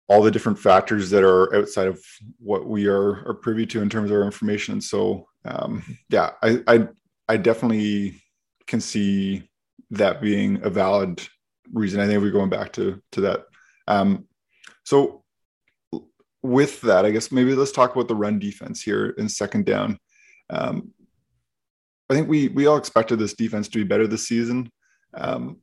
all 0.09 0.23
the 0.23 0.31
different 0.31 0.59
factors 0.59 1.11
that 1.11 1.25
are 1.25 1.55
outside 1.55 1.89
of 1.89 2.03
what 2.39 2.67
we 2.67 2.87
are 2.87 3.27
are 3.29 3.35
privy 3.35 3.67
to 3.67 3.83
in 3.83 3.91
terms 3.91 4.11
of 4.11 4.17
our 4.17 4.25
information. 4.25 4.73
And 4.73 4.85
so 4.85 5.29
um 5.45 5.83
yeah, 6.09 6.31
I 6.43 6.63
I 6.67 6.89
I 7.29 7.37
definitely 7.37 8.23
can 8.67 8.81
see 8.81 9.49
that 9.91 10.21
being 10.21 10.61
a 10.63 10.71
valid 10.71 11.23
reason. 11.73 12.01
I 12.01 12.07
think 12.07 12.23
we're 12.23 12.31
going 12.31 12.51
back 12.51 12.73
to 12.75 13.03
to 13.13 13.21
that. 13.23 13.45
Um, 13.89 14.27
so 14.85 15.25
with 16.43 16.81
that, 16.83 17.07
I 17.07 17.11
guess 17.11 17.33
maybe 17.33 17.55
let's 17.55 17.73
talk 17.73 17.95
about 17.95 18.09
the 18.09 18.15
run 18.15 18.39
defense 18.39 18.83
here 18.83 19.11
in 19.19 19.29
second 19.29 19.65
down. 19.65 19.99
Um, 20.51 20.93
I 22.11 22.15
think 22.15 22.29
we 22.29 22.49
we 22.49 22.67
all 22.67 22.77
expected 22.77 23.19
this 23.19 23.35
defense 23.35 23.69
to 23.69 23.79
be 23.79 23.85
better 23.85 24.07
this 24.07 24.29
season. 24.29 24.71
Um, 25.15 25.59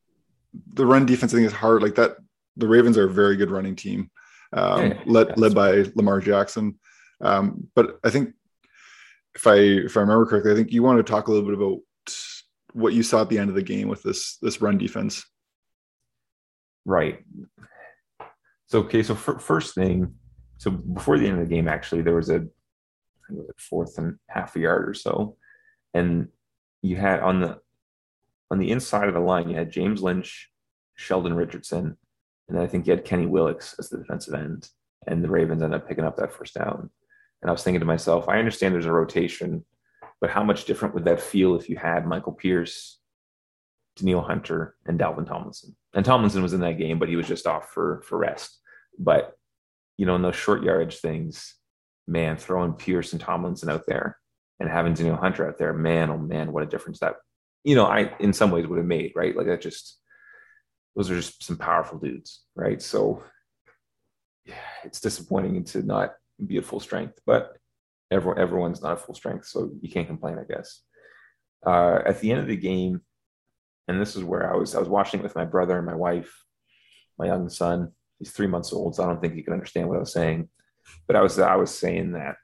the 0.74 0.86
run 0.86 1.06
defense, 1.06 1.34
I 1.34 1.38
think, 1.38 1.48
is 1.48 1.53
hard. 1.53 1.84
Like 1.84 1.96
that, 1.96 2.18
the 2.58 2.68
Ravens 2.68 2.98
are 2.98 3.06
a 3.06 3.13
very 3.13 3.36
good 3.38 3.51
running 3.51 3.75
team, 3.75 4.10
um, 4.53 4.82
yeah, 4.82 5.00
led 5.06 5.38
led 5.38 5.53
by 5.53 5.86
Lamar 5.96 6.20
Jackson. 6.20 6.80
Um, 7.22 7.68
but 7.75 8.00
I 8.03 8.10
think 8.10 8.34
if 9.35 9.47
I 9.47 9.55
if 9.55 9.97
I 9.97 10.01
remember 10.01 10.25
correctly, 10.25 10.51
I 10.51 10.55
think 10.55 10.71
you 10.71 10.83
wanted 10.83 11.05
to 11.05 11.11
talk 11.11 11.27
a 11.27 11.31
little 11.31 11.47
bit 11.47 11.57
about 11.57 11.79
what 12.73 12.93
you 12.93 13.03
saw 13.03 13.21
at 13.21 13.29
the 13.29 13.38
end 13.38 13.50
of 13.50 13.55
the 13.55 13.63
game 13.63 13.88
with 13.88 14.03
this 14.03 14.38
this 14.41 14.61
run 14.61 14.77
defense. 14.77 15.25
Right. 16.85 17.19
So 18.67 18.79
okay, 18.79 19.03
so 19.03 19.15
for, 19.15 19.38
first 19.39 19.75
thing, 19.75 20.15
so 20.57 20.71
before 20.71 21.17
the 21.17 21.27
end 21.27 21.41
of 21.41 21.47
the 21.47 21.53
game, 21.53 21.67
actually, 21.67 22.01
there 22.01 22.15
was 22.15 22.29
a 22.29 22.45
was 23.29 23.47
fourth 23.57 23.97
and 23.97 24.17
half 24.27 24.55
a 24.55 24.59
yard 24.59 24.88
or 24.89 24.93
so, 24.93 25.38
and 25.93 26.27
you 26.81 26.95
had 26.95 27.19
on 27.21 27.39
the 27.39 27.59
on 28.50 28.59
the 28.59 28.71
inside 28.71 29.07
of 29.07 29.13
the 29.13 29.19
line, 29.19 29.50
you 29.50 29.55
had 29.55 29.71
James 29.71 30.01
Lynch, 30.01 30.50
Sheldon 30.95 31.33
Richardson, 31.33 31.97
and 32.47 32.57
then 32.57 32.63
I 32.63 32.67
think 32.67 32.85
you 32.85 32.91
had 32.91 33.05
Kenny 33.05 33.25
Willekes 33.25 33.75
as 33.79 33.89
the 33.89 33.97
defensive 33.97 34.33
end, 34.33 34.69
and 35.07 35.23
the 35.23 35.29
Ravens 35.29 35.61
ended 35.61 35.81
up 35.81 35.88
picking 35.88 36.03
up 36.03 36.17
that 36.17 36.33
first 36.33 36.53
down. 36.53 36.89
And 37.41 37.50
I 37.50 37.51
was 37.51 37.63
thinking 37.63 37.79
to 37.79 37.86
myself, 37.86 38.29
I 38.29 38.39
understand 38.39 38.74
there's 38.74 38.86
a 38.86 38.91
rotation 38.91 39.65
but 40.21 40.29
how 40.29 40.43
much 40.43 40.65
different 40.65 40.93
would 40.93 41.05
that 41.05 41.19
feel 41.19 41.55
if 41.55 41.67
you 41.67 41.75
had 41.75 42.05
Michael 42.05 42.31
Pierce, 42.31 43.00
Danielle 43.95 44.21
Hunter, 44.21 44.75
and 44.86 45.00
Dalvin 45.00 45.27
Tomlinson? 45.27 45.75
And 45.93 46.05
Tomlinson 46.05 46.43
was 46.43 46.53
in 46.53 46.62
that 46.62 46.77
game, 46.77 47.00
but 47.00 47.10
he 47.10 47.15
was 47.15 47.27
just 47.27 47.48
off 47.48 47.71
for 47.71 48.03
for 48.05 48.19
rest. 48.19 48.60
But 48.98 49.36
you 49.98 50.05
know, 50.05 50.15
in 50.15 50.21
those 50.21 50.36
short 50.36 50.63
yardage 50.63 50.98
things, 50.98 51.55
man, 52.07 52.38
throwing 52.38 52.74
Pierce 52.74 53.12
and 53.12 53.21
Tomlinson 53.21 53.69
out 53.69 53.86
there 53.88 54.17
and 54.60 54.69
having 54.69 54.93
Danielle 54.93 55.17
Hunter 55.17 55.48
out 55.48 55.57
there, 55.57 55.74
man, 55.74 56.12
oh 56.12 56.17
man, 56.17 56.53
what 56.53 56.63
a 56.63 56.67
difference 56.67 57.00
that 57.00 57.15
you 57.63 57.75
know, 57.75 57.86
I 57.86 58.15
in 58.19 58.31
some 58.31 58.51
ways 58.51 58.67
would 58.67 58.77
have 58.77 58.86
made, 58.86 59.13
right? 59.15 59.36
Like 59.36 59.48
that 59.48 59.62
just 59.62 59.98
those 60.95 61.10
are 61.10 61.15
just 61.15 61.43
some 61.43 61.57
powerful 61.57 61.98
dudes, 61.98 62.43
right? 62.55 62.81
So 62.81 63.24
yeah, 64.45 64.55
it's 64.83 65.01
disappointing 65.01 65.63
to 65.63 65.81
not 65.81 66.13
be 66.45 66.57
at 66.57 66.65
full 66.65 66.79
strength, 66.79 67.19
but 67.25 67.57
everyone, 68.10 68.39
everyone's 68.39 68.81
not 68.81 68.93
at 68.93 69.01
full 69.01 69.15
strength, 69.15 69.45
so 69.45 69.71
you 69.81 69.89
can't 69.89 70.07
complain, 70.07 70.38
I 70.38 70.51
guess. 70.51 70.81
Uh, 71.65 72.00
at 72.05 72.19
the 72.19 72.31
end 72.31 72.41
of 72.41 72.48
the 72.48 72.57
game, 72.57 73.01
and 73.88 74.00
this 74.00 74.15
is 74.15 74.24
where 74.24 74.51
I 74.51 74.57
was, 74.57 74.75
I 74.75 74.79
was 74.79 74.89
watching 74.89 75.19
it 75.19 75.24
with 75.24 75.36
my 75.36 75.45
brother 75.45 75.77
and 75.77 75.86
my 75.86 75.95
wife, 75.95 76.43
my 77.17 77.25
young 77.27 77.50
son. 77.50 77.91
He's 78.19 78.31
three 78.31 78.48
months 78.48 78.71
old, 78.71 78.95
so 78.95 79.03
I 79.03 79.07
don't 79.07 79.21
think 79.21 79.33
he 79.33 79.43
could 79.43 79.53
understand 79.53 79.88
what 79.88 79.98
I 79.98 80.01
was 80.01 80.13
saying. 80.13 80.50
But 81.07 81.15
I 81.15 81.21
was, 81.21 81.39
I 81.39 81.55
was 81.55 81.75
saying 81.75 82.13
that, 82.13 82.36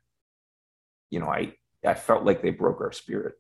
you 1.10 1.20
know, 1.20 1.28
I, 1.28 1.54
I 1.86 1.94
felt 1.94 2.26
like 2.26 2.42
they 2.42 2.50
broke 2.50 2.82
our 2.82 2.92
spirit. 2.92 3.36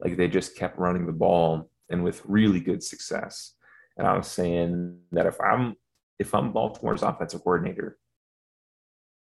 Like 0.00 0.16
they 0.16 0.28
just 0.28 0.56
kept 0.56 0.78
running 0.78 1.06
the 1.06 1.12
ball 1.12 1.70
and 1.88 2.04
with 2.04 2.22
really 2.26 2.60
good 2.60 2.82
success. 2.82 3.54
And 3.96 4.06
I 4.06 4.16
was 4.16 4.26
saying 4.26 4.98
that 5.12 5.26
if 5.26 5.40
I'm, 5.40 5.74
if 6.18 6.34
I'm 6.34 6.52
Baltimore's 6.52 7.02
offensive 7.02 7.42
coordinator, 7.42 7.96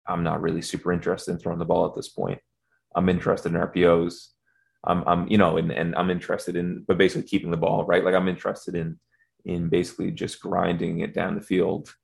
I'm 0.07 0.23
not 0.23 0.41
really 0.41 0.63
super 0.63 0.93
interested 0.93 1.33
in 1.33 1.39
throwing 1.39 1.59
the 1.59 1.65
ball 1.65 1.87
at 1.87 1.95
this 1.95 2.09
point. 2.09 2.41
I'm 2.95 3.09
interested 3.09 3.55
in 3.55 3.61
RPOs. 3.61 4.29
I'm, 4.85 5.07
I'm 5.07 5.29
you 5.29 5.39
know, 5.39 5.57
and, 5.57 5.71
and 5.71 5.95
I'm 5.95 6.11
interested 6.11 6.57
in, 6.57 6.85
but 6.87 6.99
basically 6.99 7.29
keeping 7.29 7.51
the 7.51 7.57
ball, 7.57 7.85
right? 7.85 8.05
Like 8.05 8.15
I'm 8.15 8.29
interested 8.29 8.75
in, 8.75 8.99
in 9.45 9.69
basically 9.69 10.11
just 10.11 10.41
grinding 10.41 11.01
it 11.01 11.15
down 11.15 11.35
the 11.35 11.41
field 11.41 11.95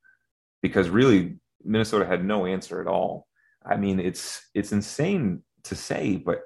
because 0.62 0.88
really 0.88 1.38
Minnesota 1.64 2.07
had 2.07 2.25
no 2.25 2.47
answer 2.47 2.81
at 2.81 2.87
all. 2.87 3.26
I 3.67 3.76
mean, 3.76 3.99
it's, 4.00 4.49
it's 4.55 4.73
insane 4.73 5.43
to 5.64 5.75
say, 5.75 6.17
but 6.17 6.43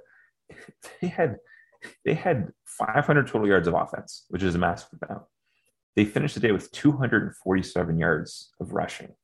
they 1.01 1.09
had, 1.09 1.37
they 2.05 2.15
had 2.15 2.49
500 2.65 3.27
total 3.27 3.47
yards 3.47 3.69
of 3.69 3.75
offense, 3.75 4.25
which 4.29 4.43
is 4.43 4.55
a 4.55 4.59
massive 4.59 4.99
amount. 5.03 5.25
They 5.97 6.07
finished 6.07 6.35
the 6.35 6.41
day 6.41 6.53
with 6.53 6.73
247 6.73 7.99
yards 7.99 8.51
of 8.59 8.73
rushing 8.73 9.15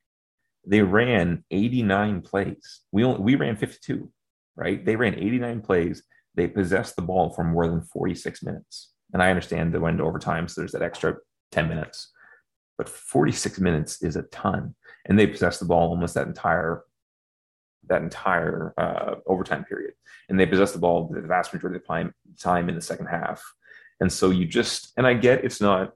they 0.65 0.81
ran 0.81 1.43
89 1.51 2.21
plays. 2.21 2.81
We 2.91 3.03
only, 3.03 3.21
we 3.21 3.35
ran 3.35 3.55
52, 3.55 4.11
right? 4.55 4.83
They 4.83 4.95
ran 4.95 5.15
89 5.15 5.61
plays. 5.61 6.03
They 6.35 6.47
possessed 6.47 6.95
the 6.95 7.01
ball 7.01 7.31
for 7.31 7.43
more 7.43 7.67
than 7.67 7.81
46 7.81 8.43
minutes. 8.43 8.91
And 9.13 9.23
I 9.23 9.29
understand 9.29 9.73
they 9.73 9.79
went 9.79 9.95
into 9.95 10.03
overtime, 10.03 10.47
so 10.47 10.61
there's 10.61 10.73
that 10.73 10.81
extra 10.81 11.17
10 11.51 11.67
minutes. 11.67 12.11
But 12.77 12.87
46 12.87 13.59
minutes 13.59 14.01
is 14.01 14.15
a 14.15 14.23
ton. 14.23 14.75
And 15.05 15.17
they 15.17 15.27
possessed 15.27 15.59
the 15.59 15.65
ball 15.65 15.89
almost 15.89 16.13
that 16.13 16.27
entire 16.27 16.83
that 17.87 18.01
entire 18.03 18.73
uh, 18.77 19.15
overtime 19.25 19.65
period. 19.65 19.93
And 20.29 20.39
they 20.39 20.45
possessed 20.45 20.73
the 20.73 20.79
ball 20.79 21.09
the 21.11 21.21
vast 21.21 21.53
majority 21.53 21.77
of 21.77 21.81
the 21.81 21.87
time, 21.87 22.13
time 22.39 22.69
in 22.69 22.75
the 22.75 22.81
second 22.81 23.07
half. 23.07 23.41
And 23.99 24.11
so 24.11 24.29
you 24.29 24.45
just, 24.45 24.93
and 24.95 25.07
I 25.07 25.15
get 25.15 25.43
it's 25.43 25.59
not 25.59 25.93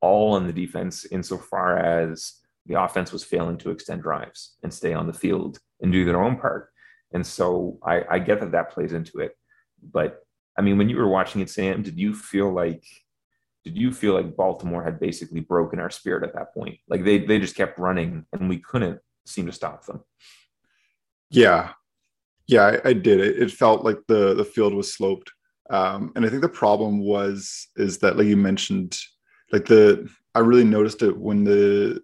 all 0.00 0.34
on 0.34 0.46
the 0.46 0.52
defense 0.52 1.06
insofar 1.06 1.78
as 1.78 2.34
the 2.66 2.80
offense 2.80 3.12
was 3.12 3.24
failing 3.24 3.58
to 3.58 3.70
extend 3.70 4.02
drives 4.02 4.56
and 4.62 4.72
stay 4.72 4.94
on 4.94 5.06
the 5.06 5.12
field 5.12 5.58
and 5.80 5.92
do 5.92 6.04
their 6.04 6.22
own 6.22 6.36
part. 6.36 6.70
And 7.12 7.26
so 7.26 7.78
I, 7.84 8.02
I 8.10 8.18
get 8.18 8.40
that 8.40 8.52
that 8.52 8.70
plays 8.70 8.92
into 8.92 9.20
it. 9.20 9.36
But 9.82 10.20
I 10.58 10.62
mean, 10.62 10.78
when 10.78 10.88
you 10.88 10.96
were 10.96 11.08
watching 11.08 11.40
it, 11.40 11.50
Sam, 11.50 11.82
did 11.82 11.98
you 11.98 12.14
feel 12.14 12.52
like 12.52 12.84
did 13.64 13.76
you 13.78 13.92
feel 13.92 14.12
like 14.12 14.36
Baltimore 14.36 14.84
had 14.84 15.00
basically 15.00 15.40
broken 15.40 15.80
our 15.80 15.90
spirit 15.90 16.22
at 16.22 16.34
that 16.34 16.52
point? 16.52 16.78
Like 16.88 17.04
they 17.04 17.18
they 17.18 17.38
just 17.38 17.56
kept 17.56 17.78
running 17.78 18.26
and 18.32 18.48
we 18.48 18.58
couldn't 18.58 19.00
seem 19.26 19.46
to 19.46 19.52
stop 19.52 19.86
them. 19.86 20.02
Yeah, 21.30 21.72
yeah, 22.46 22.78
I, 22.84 22.90
I 22.90 22.92
did. 22.92 23.20
It, 23.20 23.42
it 23.42 23.50
felt 23.50 23.84
like 23.84 23.98
the 24.06 24.34
the 24.34 24.44
field 24.44 24.74
was 24.74 24.92
sloped, 24.92 25.32
um, 25.70 26.12
and 26.14 26.24
I 26.24 26.28
think 26.28 26.42
the 26.42 26.48
problem 26.48 27.00
was 27.00 27.68
is 27.76 27.98
that 27.98 28.16
like 28.16 28.26
you 28.26 28.36
mentioned, 28.36 28.98
like 29.50 29.66
the 29.66 30.08
I 30.34 30.40
really 30.40 30.64
noticed 30.64 31.02
it 31.02 31.16
when 31.16 31.44
the 31.44 32.02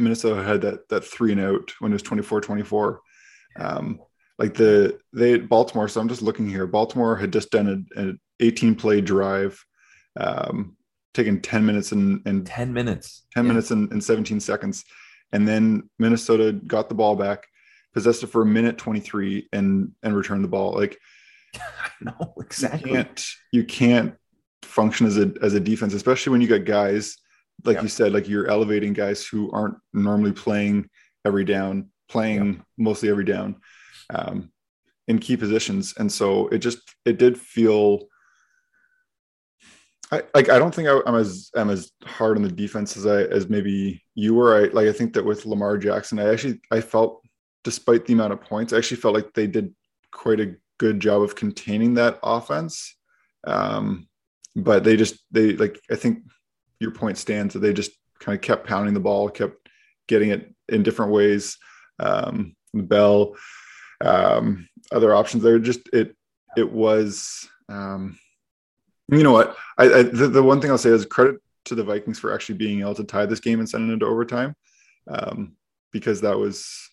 Minnesota 0.00 0.42
had 0.42 0.62
that 0.62 0.88
that 0.88 1.04
three 1.04 1.32
and 1.32 1.40
out 1.40 1.72
when 1.78 1.92
it 1.92 1.94
was 1.94 2.02
24-24. 2.02 2.98
Um, 3.58 4.00
like 4.40 4.54
the 4.54 4.98
they 5.12 5.38
Baltimore. 5.38 5.88
So 5.88 6.00
I'm 6.00 6.08
just 6.08 6.22
looking 6.22 6.48
here. 6.48 6.66
Baltimore 6.66 7.16
had 7.16 7.32
just 7.32 7.50
done 7.50 7.86
an 7.94 8.18
18 8.40 8.74
play 8.74 9.02
drive, 9.02 9.62
um, 10.18 10.76
taken 11.12 11.40
10 11.40 11.66
minutes 11.66 11.92
and, 11.92 12.22
and 12.24 12.46
10 12.46 12.72
minutes, 12.72 13.26
10 13.34 13.44
yeah. 13.44 13.48
minutes 13.48 13.70
and, 13.70 13.92
and 13.92 14.02
17 14.02 14.40
seconds, 14.40 14.84
and 15.32 15.46
then 15.46 15.90
Minnesota 15.98 16.52
got 16.52 16.88
the 16.88 16.94
ball 16.94 17.16
back, 17.16 17.46
possessed 17.92 18.22
it 18.22 18.28
for 18.28 18.42
a 18.42 18.46
minute 18.46 18.78
23, 18.78 19.48
and 19.52 19.92
and 20.02 20.16
returned 20.16 20.42
the 20.42 20.48
ball. 20.48 20.72
Like, 20.72 20.98
no, 22.00 22.34
exactly. 22.38 22.90
You 22.90 22.96
can't 22.96 23.26
you 23.52 23.64
can't 23.64 24.14
function 24.62 25.06
as 25.06 25.18
a 25.18 25.32
as 25.42 25.52
a 25.52 25.60
defense, 25.60 25.92
especially 25.92 26.30
when 26.32 26.40
you 26.40 26.48
got 26.48 26.64
guys 26.64 27.18
like 27.64 27.76
Yeah. 27.76 27.82
you 27.82 27.88
said, 27.88 28.12
like 28.12 28.28
you're 28.28 28.48
elevating 28.48 28.92
guys 28.92 29.26
who 29.26 29.50
aren't 29.52 29.76
normally 29.92 30.32
playing 30.32 30.88
every 31.24 31.44
down, 31.44 31.90
playing 32.08 32.62
mostly 32.78 33.08
every 33.08 33.24
down, 33.24 33.56
um, 34.14 34.50
in 35.08 35.18
key 35.18 35.36
positions, 35.36 35.94
and 35.98 36.10
so 36.10 36.48
it 36.48 36.58
just 36.58 36.78
it 37.04 37.18
did 37.18 37.38
feel. 37.38 38.06
I 40.12 40.22
like. 40.34 40.48
I 40.48 40.58
don't 40.58 40.74
think 40.74 40.88
I, 40.88 40.98
I'm 41.06 41.14
as 41.14 41.50
I'm 41.54 41.70
as 41.70 41.92
hard 42.04 42.36
on 42.36 42.42
the 42.42 42.50
defense 42.50 42.96
as 42.96 43.06
I 43.06 43.22
as 43.22 43.48
maybe 43.48 44.02
you 44.14 44.34
were. 44.34 44.56
I 44.56 44.68
like. 44.72 44.88
I 44.88 44.92
think 44.92 45.12
that 45.14 45.24
with 45.24 45.46
Lamar 45.46 45.78
Jackson, 45.78 46.18
I 46.18 46.32
actually 46.32 46.60
I 46.70 46.80
felt, 46.80 47.22
despite 47.62 48.06
the 48.06 48.14
amount 48.14 48.32
of 48.32 48.40
points, 48.40 48.72
I 48.72 48.78
actually 48.78 48.96
felt 48.96 49.14
like 49.14 49.32
they 49.34 49.46
did 49.46 49.72
quite 50.10 50.40
a 50.40 50.56
good 50.78 50.98
job 50.98 51.22
of 51.22 51.36
containing 51.36 51.94
that 51.94 52.18
offense. 52.24 52.96
Um, 53.46 54.08
but 54.56 54.82
they 54.82 54.96
just 54.96 55.20
they 55.30 55.52
like 55.52 55.80
I 55.90 55.94
think 55.94 56.24
your 56.80 56.90
point 56.90 57.18
stands 57.18 57.54
that 57.54 57.60
they 57.60 57.72
just 57.72 57.92
kind 58.18 58.34
of 58.34 58.42
kept 58.42 58.66
pounding 58.66 58.94
the 58.94 59.00
ball, 59.00 59.28
kept 59.28 59.68
getting 60.08 60.30
it 60.30 60.52
in 60.68 60.82
different 60.82 61.12
ways. 61.12 61.56
Um, 61.98 62.56
Bell, 62.74 63.36
um, 64.04 64.68
other 64.92 65.14
options 65.14 65.42
there. 65.42 65.58
Just 65.58 65.88
it 65.92 66.16
it 66.56 66.70
was. 66.70 67.48
Um, 67.68 68.18
you 69.08 69.22
know 69.22 69.32
what? 69.32 69.56
I, 69.76 69.84
I 69.84 70.02
the, 70.02 70.28
the 70.28 70.42
one 70.42 70.60
thing 70.60 70.70
I'll 70.70 70.78
say 70.78 70.90
is 70.90 71.04
credit 71.04 71.36
to 71.66 71.74
the 71.74 71.84
Vikings 71.84 72.18
for 72.18 72.32
actually 72.32 72.58
being 72.58 72.80
able 72.80 72.94
to 72.94 73.04
tie 73.04 73.26
this 73.26 73.40
game 73.40 73.58
and 73.58 73.68
send 73.68 73.88
it 73.88 73.92
into 73.92 74.06
overtime, 74.06 74.54
um, 75.08 75.56
because 75.92 76.20
that 76.22 76.38
was 76.38 76.89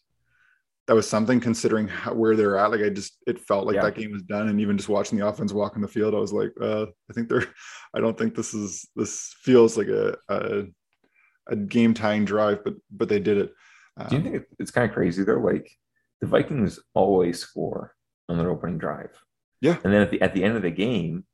that 0.87 0.95
was 0.95 1.07
something 1.09 1.39
considering 1.39 1.87
how, 1.87 2.13
where 2.13 2.35
they're 2.35 2.57
at. 2.57 2.71
Like 2.71 2.81
I 2.81 2.89
just 2.89 3.17
it 3.27 3.39
felt 3.41 3.65
like 3.67 3.75
Yeah. 3.75 3.83
that 3.83 3.95
game 3.95 4.11
was 4.11 4.23
done, 4.23 4.47
and 4.49 4.59
even 4.61 4.77
just 4.77 4.89
watching 4.89 5.17
the 5.19 5.27
offense 5.27 5.51
walk 5.53 5.75
in 5.75 5.81
the 5.81 5.87
field, 5.87 6.15
I 6.15 6.19
was 6.19 6.33
like, 6.33 6.51
uh, 6.61 6.85
I 7.09 7.13
think 7.13 7.29
they're. 7.29 7.45
I 7.93 7.99
don't 7.99 8.17
think 8.17 8.35
this 8.35 8.53
is 8.53 8.87
this 8.95 9.35
feels 9.41 9.77
like 9.77 9.87
a 9.87 10.15
a, 10.29 10.63
a 11.49 11.55
game 11.55 11.93
tying 11.93 12.25
drive, 12.25 12.63
but 12.63 12.75
but 12.91 13.09
they 13.09 13.19
did 13.19 13.37
it. 13.37 13.53
Do 14.09 14.15
you 14.15 14.21
Um, 14.21 14.23
think 14.31 14.45
it's 14.59 14.71
kind 14.71 14.87
of 14.89 14.93
crazy 14.93 15.23
though? 15.23 15.39
Like 15.39 15.69
the 16.21 16.27
Vikings 16.27 16.79
always 16.93 17.39
score 17.39 17.93
on 18.29 18.37
their 18.37 18.49
opening 18.51 18.77
drive. 18.77 19.11
Yeah. 19.61 19.77
And 19.83 19.91
then 19.93 20.01
at 20.01 20.11
the 20.11 20.21
at 20.21 20.33
the 20.33 20.43
end 20.43 20.55
of 20.55 20.61
the 20.61 20.71
game, 20.71 21.25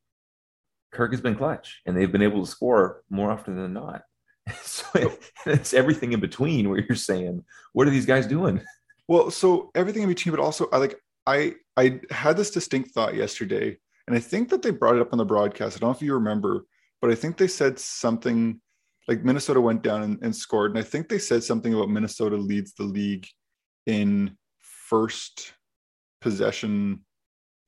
Kirk 0.91 1.11
has 1.11 1.21
been 1.21 1.35
clutch 1.35 1.81
and 1.85 1.95
they've 1.97 2.11
been 2.11 2.21
able 2.21 2.45
to 2.45 2.49
score 2.49 3.03
more 3.09 3.31
often 3.31 3.55
than 3.55 3.73
not. 3.73 4.01
So 4.63 4.85
it- 4.95 5.31
it's 5.45 5.73
everything 5.73 6.13
in 6.13 6.19
between 6.19 6.69
where 6.69 6.79
you're 6.79 6.95
saying, 6.95 7.43
what 7.73 7.87
are 7.87 7.91
these 7.91 8.05
guys 8.05 8.25
doing? 8.27 8.61
Well, 9.07 9.31
so 9.31 9.71
everything 9.75 10.03
in 10.03 10.09
between, 10.09 10.33
but 10.35 10.41
also 10.43 10.67
I 10.71 10.77
like 10.77 10.99
I 11.27 11.55
I 11.77 11.99
had 12.11 12.37
this 12.37 12.51
distinct 12.51 12.91
thought 12.91 13.15
yesterday, 13.15 13.77
and 14.07 14.15
I 14.15 14.19
think 14.19 14.49
that 14.49 14.61
they 14.61 14.71
brought 14.71 14.95
it 14.95 15.01
up 15.01 15.13
on 15.13 15.17
the 15.17 15.25
broadcast. 15.25 15.75
I 15.75 15.79
don't 15.79 15.89
know 15.89 15.95
if 15.95 16.01
you 16.01 16.13
remember, 16.13 16.65
but 17.01 17.11
I 17.11 17.15
think 17.15 17.37
they 17.37 17.47
said 17.47 17.79
something 17.79 18.59
like 19.07 19.23
Minnesota 19.25 19.59
went 19.59 19.81
down 19.83 20.03
and, 20.03 20.19
and 20.23 20.35
scored, 20.35 20.71
and 20.71 20.79
I 20.79 20.83
think 20.83 21.09
they 21.09 21.19
said 21.19 21.43
something 21.43 21.73
about 21.73 21.89
Minnesota 21.89 22.37
leads 22.37 22.73
the 22.73 22.83
league 22.83 23.27
in 23.85 24.37
first 24.59 25.53
possession 26.21 27.01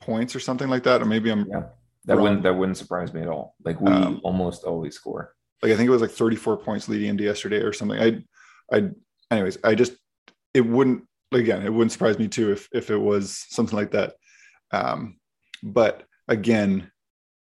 points 0.02 0.36
or 0.36 0.40
something 0.40 0.70
like 0.70 0.84
that, 0.84 1.02
or 1.02 1.06
maybe 1.06 1.30
I'm 1.32 1.46
Yeah. 1.50 1.64
That 2.06 2.18
Wrong. 2.18 2.24
wouldn't 2.24 2.44
that 2.44 2.54
wouldn't 2.54 2.78
surprise 2.78 3.14
me 3.14 3.22
at 3.22 3.28
all. 3.28 3.56
Like 3.66 3.82
we 3.82 3.92
Um, 3.92 4.22
almost 4.24 4.64
always 4.64 4.96
score. 4.96 5.34
like 5.64 5.72
I 5.72 5.76
think 5.76 5.88
it 5.88 5.92
was 5.92 6.02
like 6.02 6.12
34 6.12 6.58
points 6.58 6.88
leading 6.88 7.10
into 7.10 7.24
yesterday 7.24 7.58
or 7.58 7.74
something. 7.74 8.00
I 8.00 8.24
I 8.72 8.90
anyways, 9.32 9.58
I 9.64 9.74
just 9.76 9.94
it 10.54 10.62
wouldn't 10.62 11.04
again, 11.36 11.64
it 11.64 11.74
wouldn't 11.74 11.92
surprise 11.92 12.20
me 12.20 12.28
too 12.28 12.52
if 12.52 12.68
if 12.74 12.90
it 12.90 12.98
was 12.98 13.46
something 13.50 13.78
like 13.78 13.92
that. 13.92 14.14
Um 14.72 15.18
but 15.64 16.04
again, 16.28 16.92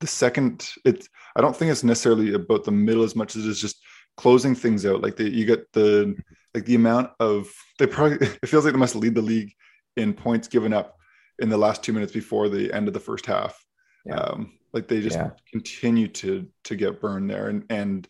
the 0.00 0.06
second 0.06 0.68
it's 0.84 1.08
I 1.36 1.40
don't 1.40 1.54
think 1.56 1.70
it's 1.70 1.84
necessarily 1.84 2.34
about 2.34 2.64
the 2.64 2.72
middle 2.72 3.02
as 3.04 3.14
much 3.16 3.36
as 3.36 3.46
it's 3.46 3.60
just 3.60 3.80
closing 4.16 4.54
things 4.54 4.84
out. 4.86 5.02
Like 5.02 5.16
the 5.16 5.28
you 5.28 5.44
get 5.44 5.70
the 5.72 6.16
like 6.54 6.64
the 6.64 6.74
amount 6.74 7.10
of 7.20 7.52
they 7.78 7.86
probably 7.86 8.26
it 8.42 8.46
feels 8.48 8.64
like 8.64 8.74
they 8.74 8.80
must 8.80 8.96
lead 8.96 9.14
the 9.14 9.22
league 9.22 9.52
in 9.96 10.12
points 10.14 10.48
given 10.48 10.72
up 10.72 10.96
in 11.38 11.48
the 11.48 11.58
last 11.58 11.82
two 11.82 11.92
minutes 11.92 12.12
before 12.12 12.48
the 12.48 12.72
end 12.72 12.86
of 12.88 12.94
the 12.94 13.00
first 13.00 13.26
half. 13.26 13.64
Yeah. 14.04 14.16
Um, 14.16 14.58
like 14.72 14.88
they 14.88 15.00
just 15.00 15.16
Yeah. 15.16 15.30
continue 15.50 16.08
to 16.08 16.48
to 16.64 16.76
get 16.76 17.00
burned 17.00 17.30
there, 17.30 17.48
and 17.48 17.64
and 17.70 18.08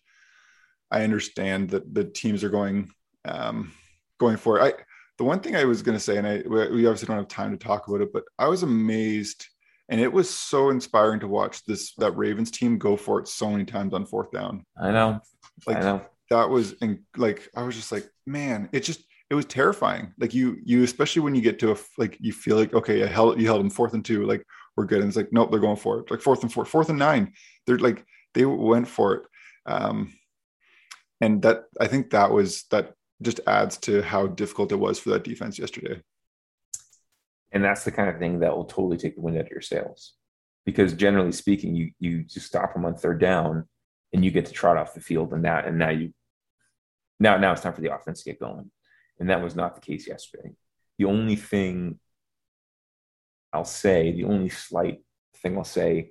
I 0.89 1.03
understand 1.03 1.69
that 1.71 1.93
the 1.93 2.03
teams 2.03 2.43
are 2.43 2.49
going 2.49 2.91
um, 3.25 3.71
going 4.19 4.37
for 4.37 4.59
it. 4.59 4.61
I 4.63 4.83
the 5.21 5.25
one 5.25 5.39
thing 5.39 5.55
I 5.55 5.65
was 5.65 5.83
going 5.83 5.95
to 5.95 6.03
say, 6.03 6.17
and 6.17 6.25
I 6.25 6.41
we 6.47 6.87
obviously 6.87 7.05
don't 7.05 7.17
have 7.17 7.27
time 7.27 7.51
to 7.51 7.63
talk 7.63 7.87
about 7.87 8.01
it, 8.01 8.11
but 8.11 8.23
I 8.39 8.47
was 8.47 8.63
amazed, 8.63 9.45
and 9.87 10.01
it 10.01 10.11
was 10.11 10.27
so 10.27 10.71
inspiring 10.71 11.19
to 11.19 11.27
watch 11.27 11.63
this 11.65 11.93
that 11.99 12.17
Ravens 12.17 12.49
team 12.49 12.79
go 12.79 12.97
for 12.97 13.19
it 13.19 13.27
so 13.27 13.51
many 13.51 13.63
times 13.63 13.93
on 13.93 14.07
fourth 14.07 14.31
down. 14.31 14.65
I 14.81 14.89
know. 14.89 15.19
Like 15.67 15.77
I 15.77 15.81
know. 15.81 16.01
that 16.31 16.49
was 16.49 16.71
in, 16.81 17.03
like 17.17 17.47
I 17.55 17.61
was 17.61 17.75
just 17.75 17.91
like, 17.91 18.09
man, 18.25 18.67
it 18.71 18.79
just 18.79 19.03
it 19.29 19.35
was 19.35 19.45
terrifying. 19.45 20.11
Like 20.17 20.33
you 20.33 20.57
you 20.65 20.81
especially 20.81 21.21
when 21.21 21.35
you 21.35 21.41
get 21.43 21.59
to 21.59 21.73
a 21.73 21.77
like 21.99 22.17
you 22.19 22.33
feel 22.33 22.57
like 22.57 22.73
okay, 22.73 23.03
I 23.03 23.05
held 23.05 23.39
you 23.39 23.45
held 23.45 23.59
them 23.59 23.69
fourth 23.69 23.93
and 23.93 24.03
two, 24.03 24.25
like 24.25 24.43
we're 24.75 24.85
good, 24.85 25.01
and 25.01 25.07
it's 25.07 25.17
like 25.17 25.31
nope, 25.31 25.51
they're 25.51 25.59
going 25.59 25.77
for 25.77 25.99
it. 25.99 26.09
Like 26.09 26.21
fourth 26.21 26.41
and 26.41 26.51
four, 26.51 26.65
fourth 26.65 26.89
and 26.89 26.97
nine, 26.97 27.33
they're 27.67 27.77
like 27.77 28.03
they 28.33 28.43
went 28.43 28.87
for 28.87 29.13
it, 29.17 29.23
um, 29.67 30.11
and 31.19 31.43
that 31.43 31.65
I 31.79 31.85
think 31.85 32.09
that 32.09 32.31
was 32.31 32.63
that 32.71 32.95
just 33.21 33.39
adds 33.47 33.77
to 33.77 34.01
how 34.01 34.27
difficult 34.27 34.71
it 34.71 34.75
was 34.77 34.99
for 34.99 35.09
that 35.11 35.23
defense 35.23 35.59
yesterday. 35.59 36.01
and 37.51 37.63
that's 37.63 37.83
the 37.83 37.91
kind 37.91 38.09
of 38.09 38.17
thing 38.17 38.39
that 38.39 38.55
will 38.55 38.65
totally 38.65 38.97
take 38.97 39.15
the 39.15 39.21
wind 39.21 39.37
out 39.37 39.45
of 39.45 39.51
your 39.51 39.61
sails. 39.61 40.13
Because 40.65 40.93
generally 40.93 41.31
speaking 41.31 41.75
you 41.75 41.91
you 41.99 42.23
just 42.23 42.47
stop 42.47 42.73
them 42.73 42.85
on 42.85 42.95
third 42.95 43.19
down 43.19 43.67
and 44.13 44.23
you 44.23 44.31
get 44.31 44.45
to 44.47 44.53
trot 44.53 44.77
off 44.77 44.93
the 44.93 45.01
field 45.01 45.33
and 45.33 45.41
now 45.41 45.59
and 45.59 45.77
now 45.77 45.89
you 45.89 46.13
now 47.19 47.37
now 47.37 47.51
it's 47.51 47.61
time 47.61 47.73
for 47.73 47.81
the 47.81 47.93
offense 47.93 48.23
to 48.23 48.29
get 48.31 48.39
going. 48.39 48.71
And 49.19 49.29
that 49.29 49.41
was 49.43 49.55
not 49.55 49.75
the 49.75 49.81
case 49.81 50.07
yesterday. 50.07 50.51
The 50.97 51.05
only 51.05 51.35
thing 51.35 51.99
i'll 53.53 53.65
say 53.65 54.11
the 54.11 54.23
only 54.23 54.49
slight 54.49 55.01
thing 55.37 55.57
i'll 55.57 55.63
say 55.63 56.09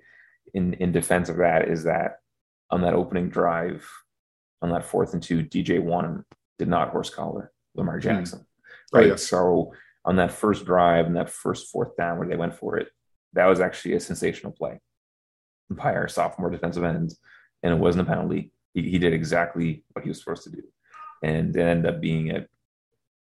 in 0.52 0.74
in 0.74 0.92
defense 0.92 1.28
of 1.28 1.36
that 1.36 1.68
is 1.68 1.84
that 1.84 2.16
on 2.70 2.82
that 2.82 2.94
opening 2.94 3.28
drive 3.28 3.88
on 4.62 4.70
that 4.70 4.84
fourth 4.84 5.14
and 5.14 5.22
two 5.22 5.42
dj 5.42 5.80
wonnum 5.82 6.24
did 6.60 6.68
not 6.68 6.90
horse 6.90 7.10
collar 7.10 7.50
lamar 7.74 7.98
jackson 7.98 8.46
Oh, 8.92 8.98
right 8.98 9.08
yeah. 9.08 9.16
so 9.16 9.72
on 10.04 10.16
that 10.16 10.32
first 10.32 10.64
drive 10.64 11.06
and 11.06 11.16
that 11.16 11.30
first 11.30 11.70
fourth 11.72 11.96
down 11.96 12.18
where 12.18 12.28
they 12.28 12.36
went 12.36 12.54
for 12.54 12.76
it, 12.78 12.88
that 13.34 13.46
was 13.46 13.60
actually 13.60 13.94
a 13.94 14.00
sensational 14.00 14.52
play 14.52 14.80
by 15.70 15.94
our 15.94 16.08
sophomore 16.08 16.50
defensive 16.50 16.82
end. 16.84 17.12
And 17.62 17.72
it 17.74 17.78
wasn't 17.78 18.06
a 18.08 18.10
penalty. 18.10 18.50
He, 18.74 18.80
he 18.92 18.98
did 18.98 19.12
exactly 19.12 19.84
what 19.92 20.02
he 20.04 20.08
was 20.08 20.18
supposed 20.18 20.44
to 20.44 20.50
do. 20.50 20.62
And 21.22 21.54
it 21.54 21.60
ended 21.60 21.94
up 21.94 22.00
being 22.00 22.30
a, 22.30 22.46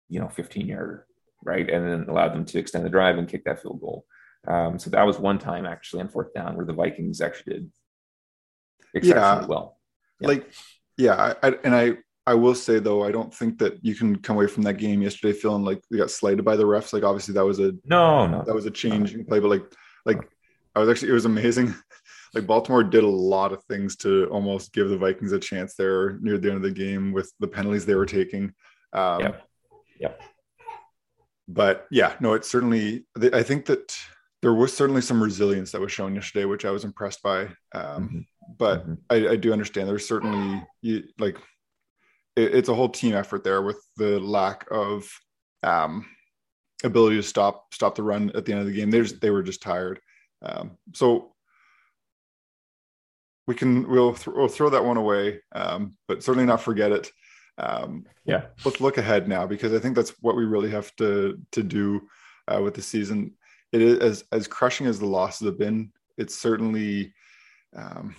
you 0.07 0.19
know, 0.21 0.29
15 0.29 0.67
yarder, 0.67 1.05
right? 1.43 1.69
And 1.69 1.85
then 1.85 2.09
allowed 2.09 2.33
them 2.33 2.45
to 2.45 2.57
extend 2.59 2.85
the 2.85 2.89
drive 2.89 3.17
and 3.17 3.27
kick 3.27 3.43
that 3.43 3.61
field 3.61 3.81
goal. 3.81 4.05
Um, 4.47 4.79
so 4.79 4.89
that 4.91 5.05
was 5.05 5.19
one 5.19 5.37
time 5.37 5.65
actually 5.65 6.01
on 6.01 6.07
fourth 6.07 6.33
down 6.33 6.55
where 6.55 6.65
the 6.65 6.73
Vikings 6.81 7.19
actually 7.21 7.53
did 7.55 7.71
exceptionally 8.95 9.41
Yeah. 9.41 9.45
well. 9.47 9.77
Yeah. 10.21 10.27
Like, 10.29 10.51
yeah, 10.97 11.15
I, 11.43 11.47
I, 11.49 11.53
and 11.65 11.75
I 11.75 11.97
I 12.29 12.35
will 12.35 12.53
say 12.55 12.77
though, 12.79 13.03
I 13.03 13.11
don't 13.11 13.33
think 13.33 13.57
that 13.59 13.73
you 13.83 13.95
can 13.95 14.15
come 14.25 14.35
away 14.35 14.47
from 14.47 14.63
that 14.63 14.75
game 14.85 15.01
yesterday 15.01 15.33
feeling 15.37 15.63
like 15.63 15.81
we 15.89 15.97
got 15.97 16.11
slighted 16.11 16.45
by 16.45 16.55
the 16.55 16.63
refs. 16.63 16.93
Like 16.93 17.03
obviously 17.03 17.33
that 17.33 17.45
was 17.45 17.59
a 17.59 17.73
No, 17.85 18.27
no. 18.27 18.43
that 18.45 18.53
was 18.53 18.65
a 18.67 18.71
change 18.71 19.13
in 19.15 19.25
play, 19.25 19.39
but 19.39 19.49
like 19.49 19.65
like 20.05 20.21
I 20.75 20.79
was 20.79 20.89
actually 20.89 21.09
it 21.09 21.13
was 21.21 21.25
amazing. 21.25 21.73
Like 22.35 22.45
Baltimore 22.45 22.83
did 22.83 23.03
a 23.03 23.07
lot 23.07 23.51
of 23.51 23.63
things 23.63 23.95
to 24.03 24.27
almost 24.27 24.71
give 24.71 24.87
the 24.89 24.97
Vikings 24.99 25.31
a 25.31 25.39
chance 25.39 25.73
there 25.73 26.19
near 26.21 26.37
the 26.37 26.49
end 26.49 26.57
of 26.57 26.61
the 26.61 26.69
game 26.85 27.11
with 27.11 27.33
the 27.39 27.47
penalties 27.47 27.87
they 27.87 27.95
were 27.95 28.05
taking. 28.05 28.53
Um, 28.93 29.19
yeah. 29.21 29.31
Yep. 29.99 30.21
But 31.47 31.87
yeah, 31.89 32.13
no, 32.19 32.33
it's 32.35 32.49
certainly. 32.51 33.05
I 33.33 33.41
think 33.41 33.65
that 33.65 33.95
there 34.43 34.53
was 34.53 34.71
certainly 34.77 35.01
some 35.01 35.23
resilience 35.23 35.71
that 35.71 35.81
was 35.81 35.91
shown 35.91 36.13
yesterday, 36.13 36.45
which 36.45 36.65
I 36.65 36.69
was 36.71 36.83
impressed 36.85 37.23
by. 37.23 37.45
Um, 37.73 38.09
Mhm. 38.09 38.25
But 38.59 38.87
Mhm. 38.87 38.97
I, 39.09 39.15
I 39.29 39.35
do 39.35 39.51
understand 39.51 39.89
there's 39.89 40.07
certainly 40.07 40.63
you 40.81 41.05
like 41.17 41.37
it, 42.39 42.55
it's 42.55 42.69
a 42.69 42.75
whole 42.75 42.89
team 42.89 43.13
effort 43.15 43.43
there 43.43 43.61
with 43.61 43.79
the 43.97 44.19
lack 44.19 44.65
of 44.71 45.09
um, 45.63 46.05
ability 46.83 47.17
to 47.17 47.23
stop 47.23 47.73
stop 47.73 47.95
the 47.95 48.03
run 48.03 48.31
at 48.35 48.45
the 48.45 48.51
end 48.53 48.61
of 48.61 48.67
the 48.67 48.73
game. 48.73 48.89
They 48.91 49.01
just, 49.01 49.21
they 49.21 49.29
were 49.29 49.43
just 49.43 49.61
tired. 49.61 49.99
Um, 50.41 50.77
so 50.93 51.33
we 53.47 53.55
can 53.55 53.89
we'll, 53.89 54.13
th- 54.13 54.35
we'll 54.35 54.47
throw 54.47 54.69
that 54.69 54.85
one 54.85 54.97
away, 54.97 55.41
um, 55.53 55.97
but 56.07 56.23
certainly 56.23 56.45
not 56.45 56.61
forget 56.61 56.91
it. 56.91 57.11
Um, 57.57 58.05
Yeah. 58.25 58.45
let's 58.63 58.79
look 58.79 58.97
ahead 58.97 59.27
now 59.27 59.45
because 59.45 59.73
I 59.73 59.79
think 59.79 59.95
that's 59.95 60.11
what 60.21 60.37
we 60.37 60.45
really 60.45 60.69
have 60.71 60.95
to 60.97 61.39
to 61.51 61.63
do 61.63 62.07
uh, 62.47 62.61
with 62.63 62.73
the 62.75 62.81
season. 62.81 63.33
It 63.71 63.81
is 63.81 63.99
as 63.99 64.23
as 64.31 64.47
crushing 64.47 64.87
as 64.87 64.99
the 64.99 65.05
losses 65.07 65.45
have 65.47 65.57
been. 65.57 65.91
It's 66.17 66.35
certainly 66.35 67.13
um, 67.75 68.15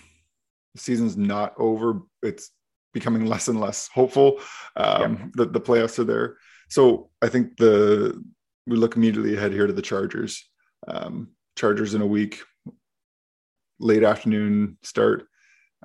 the 0.75 0.79
season's 0.79 1.17
not 1.17 1.53
over. 1.57 2.01
It's 2.21 2.51
becoming 2.93 3.25
less 3.25 3.47
and 3.47 3.59
less 3.59 3.89
hopeful 3.93 4.39
um, 4.75 5.31
that 5.35 5.53
the 5.53 5.61
playoffs 5.61 5.99
are 5.99 6.03
there. 6.03 6.37
So 6.69 7.09
I 7.21 7.29
think 7.29 7.57
the 7.57 8.23
we 8.67 8.77
look 8.77 8.95
immediately 8.95 9.35
ahead 9.35 9.51
here 9.51 9.67
to 9.67 9.73
the 9.73 9.81
Chargers. 9.81 10.47
Um, 10.87 11.29
Chargers 11.55 11.93
in 11.93 12.01
a 12.01 12.07
week, 12.07 12.41
late 13.79 14.03
afternoon 14.03 14.77
start. 14.83 15.27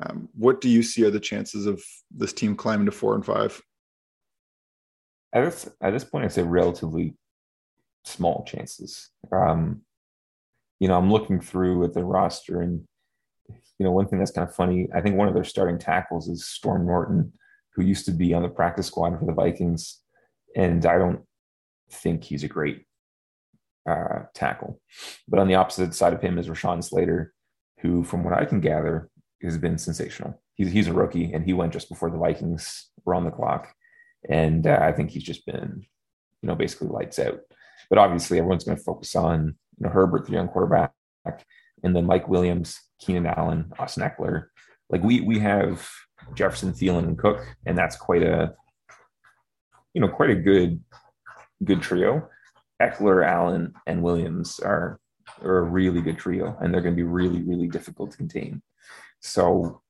Um, 0.00 0.28
what 0.34 0.60
do 0.60 0.68
you 0.68 0.82
see 0.82 1.04
are 1.04 1.10
the 1.10 1.20
chances 1.20 1.66
of 1.66 1.82
this 2.14 2.32
team 2.32 2.54
climbing 2.54 2.86
to 2.86 2.92
four 2.92 3.14
and 3.14 3.24
five? 3.24 3.60
At 5.32 5.44
this, 5.44 5.68
at 5.80 5.92
this 5.92 6.04
point, 6.04 6.24
I'd 6.24 6.32
say 6.32 6.42
relatively 6.42 7.14
small 8.04 8.44
chances. 8.44 9.10
Um, 9.32 9.82
you 10.78 10.88
know, 10.88 10.96
I'm 10.96 11.10
looking 11.10 11.40
through 11.40 11.84
at 11.84 11.94
the 11.94 12.04
roster, 12.04 12.60
and 12.60 12.86
you 13.48 13.84
know, 13.84 13.92
one 13.92 14.06
thing 14.06 14.18
that's 14.18 14.30
kind 14.30 14.48
of 14.48 14.54
funny. 14.54 14.88
I 14.94 15.00
think 15.00 15.16
one 15.16 15.28
of 15.28 15.34
their 15.34 15.44
starting 15.44 15.78
tackles 15.78 16.28
is 16.28 16.46
Storm 16.46 16.86
Norton, 16.86 17.32
who 17.74 17.82
used 17.82 18.06
to 18.06 18.12
be 18.12 18.32
on 18.32 18.42
the 18.42 18.48
practice 18.48 18.86
squad 18.86 19.18
for 19.18 19.26
the 19.26 19.32
Vikings, 19.32 20.00
and 20.54 20.84
I 20.86 20.98
don't 20.98 21.20
think 21.90 22.24
he's 22.24 22.42
a 22.42 22.48
great 22.48 22.86
uh, 23.88 24.24
tackle. 24.34 24.80
But 25.28 25.40
on 25.40 25.48
the 25.48 25.54
opposite 25.54 25.94
side 25.94 26.12
of 26.12 26.22
him 26.22 26.38
is 26.38 26.48
Rashawn 26.48 26.82
Slater, 26.82 27.32
who, 27.80 28.02
from 28.02 28.24
what 28.24 28.34
I 28.34 28.44
can 28.44 28.60
gather, 28.60 29.10
has 29.42 29.58
been 29.58 29.78
sensational. 29.78 30.40
He's 30.54 30.72
he's 30.72 30.88
a 30.88 30.92
rookie, 30.92 31.32
and 31.32 31.44
he 31.44 31.52
went 31.52 31.72
just 31.72 31.88
before 31.88 32.10
the 32.10 32.18
Vikings 32.18 32.90
were 33.04 33.14
on 33.14 33.24
the 33.24 33.30
clock, 33.30 33.74
and 34.28 34.66
uh, 34.66 34.78
I 34.80 34.92
think 34.92 35.10
he's 35.10 35.22
just 35.22 35.44
been, 35.46 35.84
you 36.42 36.46
know, 36.46 36.54
basically 36.54 36.88
lights 36.88 37.18
out. 37.18 37.40
But 37.90 37.98
obviously, 37.98 38.38
everyone's 38.38 38.64
going 38.64 38.78
to 38.78 38.82
focus 38.82 39.14
on 39.14 39.56
you 39.78 39.86
know 39.86 39.90
Herbert, 39.90 40.26
the 40.26 40.32
young 40.32 40.48
quarterback, 40.48 40.92
and 41.82 41.94
then 41.94 42.06
Mike 42.06 42.28
Williams, 42.28 42.80
Keenan 42.98 43.26
Allen, 43.26 43.72
Austin 43.78 44.02
Ekeler. 44.02 44.46
Like 44.90 45.02
we 45.02 45.20
we 45.20 45.38
have 45.40 45.88
Jefferson, 46.34 46.72
Thielen, 46.72 47.04
and 47.04 47.18
Cook, 47.18 47.44
and 47.66 47.76
that's 47.76 47.96
quite 47.96 48.22
a 48.22 48.54
you 49.94 50.00
know 50.00 50.08
quite 50.08 50.30
a 50.30 50.36
good 50.36 50.82
good 51.64 51.82
trio. 51.82 52.28
Ekeler, 52.80 53.26
Allen, 53.26 53.72
and 53.86 54.02
Williams 54.02 54.60
are 54.60 55.00
are 55.42 55.58
a 55.58 55.62
really 55.62 56.00
good 56.00 56.18
trio, 56.18 56.56
and 56.60 56.72
they're 56.72 56.82
going 56.82 56.94
to 56.94 57.02
be 57.02 57.08
really 57.08 57.42
really 57.42 57.68
difficult 57.68 58.10
to 58.12 58.16
contain. 58.16 58.62
So 59.20 59.82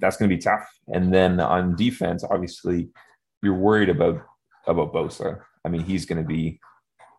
that's 0.00 0.16
going 0.16 0.30
to 0.30 0.36
be 0.36 0.42
tough. 0.42 0.66
And 0.88 1.12
then 1.12 1.40
on 1.40 1.76
defense, 1.76 2.24
obviously, 2.28 2.88
you're 3.42 3.54
worried 3.54 3.88
about 3.88 4.22
about 4.66 4.92
Bosa. 4.92 5.40
I 5.64 5.68
mean, 5.68 5.82
he's 5.82 6.06
going 6.06 6.22
to 6.22 6.26
be 6.26 6.60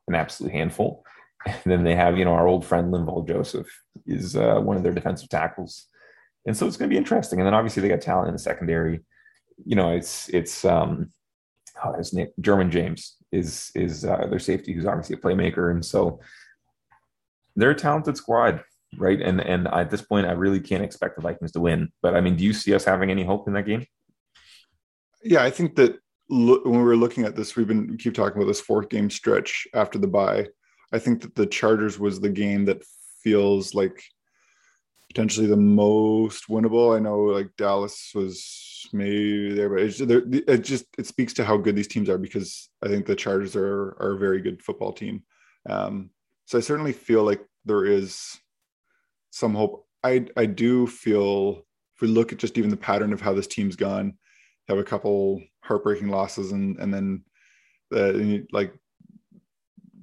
an 0.07 0.15
absolute 0.15 0.51
handful. 0.51 1.03
And 1.45 1.61
then 1.65 1.83
they 1.83 1.95
have, 1.95 2.17
you 2.17 2.25
know, 2.25 2.33
our 2.33 2.47
old 2.47 2.65
friend 2.65 2.93
Linval 2.93 3.27
Joseph 3.27 3.67
is 4.05 4.35
uh, 4.35 4.59
one 4.59 4.77
of 4.77 4.83
their 4.83 4.93
defensive 4.93 5.29
tackles, 5.29 5.87
and 6.45 6.55
so 6.55 6.67
it's 6.67 6.77
going 6.77 6.89
to 6.89 6.93
be 6.93 6.97
interesting. 6.97 7.39
And 7.39 7.47
then 7.47 7.53
obviously 7.53 7.81
they 7.81 7.89
got 7.89 8.01
talent 8.01 8.27
in 8.27 8.33
the 8.33 8.39
secondary. 8.39 9.01
You 9.65 9.75
know, 9.75 9.91
it's 9.91 10.29
it's 10.29 10.65
um, 10.65 11.09
oh, 11.83 11.93
his 11.93 12.13
name 12.13 12.27
Derwin 12.41 12.69
James 12.69 13.15
is 13.31 13.71
is 13.75 14.05
uh, 14.05 14.27
their 14.29 14.39
safety, 14.39 14.73
who's 14.73 14.85
obviously 14.85 15.15
a 15.15 15.19
playmaker, 15.19 15.71
and 15.71 15.83
so 15.85 16.19
they're 17.55 17.71
a 17.71 17.75
talented 17.75 18.17
squad 18.17 18.63
right? 18.97 19.21
And 19.21 19.41
and 19.41 19.67
at 19.67 19.89
this 19.89 20.01
point, 20.01 20.27
I 20.27 20.31
really 20.31 20.59
can't 20.59 20.83
expect 20.83 21.15
the 21.15 21.21
Vikings 21.21 21.51
to 21.53 21.59
win. 21.59 21.91
But 22.01 22.15
I 22.15 22.21
mean, 22.21 22.35
do 22.35 22.43
you 22.43 22.53
see 22.53 22.73
us 22.73 22.85
having 22.85 23.11
any 23.11 23.23
hope 23.23 23.47
in 23.47 23.53
that 23.53 23.65
game? 23.65 23.85
Yeah, 25.23 25.43
I 25.43 25.49
think 25.49 25.75
that 25.75 25.97
when 26.27 26.61
we 26.63 26.83
were 26.83 26.97
looking 26.97 27.25
at 27.25 27.35
this, 27.35 27.55
we've 27.55 27.67
been 27.67 27.87
we 27.87 27.97
keep 27.97 28.13
talking 28.13 28.37
about 28.37 28.47
this 28.47 28.61
fourth 28.61 28.89
game 28.89 29.09
stretch 29.09 29.67
after 29.73 29.97
the 29.97 30.07
bye. 30.07 30.47
I 30.95 30.99
think 30.99 31.21
that 31.23 31.35
the 31.35 31.45
Chargers 31.45 31.99
was 31.99 32.21
the 32.21 32.29
game 32.29 32.63
that 32.65 32.81
feels 33.21 33.75
like 33.75 34.01
potentially 35.09 35.45
the 35.45 35.57
most 35.57 36.47
winnable. 36.47 36.95
I 36.95 36.99
know 36.99 37.19
like 37.19 37.49
Dallas 37.57 38.11
was 38.15 38.87
maybe 38.93 39.53
there, 39.53 39.69
but 39.69 39.79
it's, 39.79 39.99
it 39.99 40.63
just 40.63 40.85
it 40.97 41.05
speaks 41.05 41.33
to 41.33 41.43
how 41.43 41.57
good 41.57 41.75
these 41.75 41.89
teams 41.89 42.07
are 42.07 42.17
because 42.17 42.69
I 42.81 42.87
think 42.87 43.05
the 43.05 43.15
Chargers 43.15 43.57
are 43.57 43.97
are 43.99 44.13
a 44.15 44.17
very 44.17 44.41
good 44.41 44.63
football 44.63 44.93
team. 44.93 45.23
Um, 45.69 46.11
so 46.45 46.57
I 46.57 46.61
certainly 46.61 46.93
feel 46.93 47.23
like 47.23 47.41
there 47.65 47.83
is 47.83 48.39
some 49.31 49.53
hope. 49.53 49.85
I 50.01 50.27
I 50.37 50.45
do 50.45 50.87
feel 50.87 51.65
if 51.95 52.01
we 52.01 52.07
look 52.07 52.31
at 52.31 52.39
just 52.39 52.57
even 52.57 52.69
the 52.69 52.77
pattern 52.77 53.11
of 53.11 53.19
how 53.19 53.33
this 53.33 53.47
team's 53.47 53.75
gone, 53.75 54.17
have 54.69 54.77
a 54.77 54.83
couple 54.83 55.43
heartbreaking 55.61 56.07
losses 56.07 56.53
and 56.53 56.77
and 56.79 56.93
then 56.93 57.23
the 57.91 58.47
like 58.53 58.73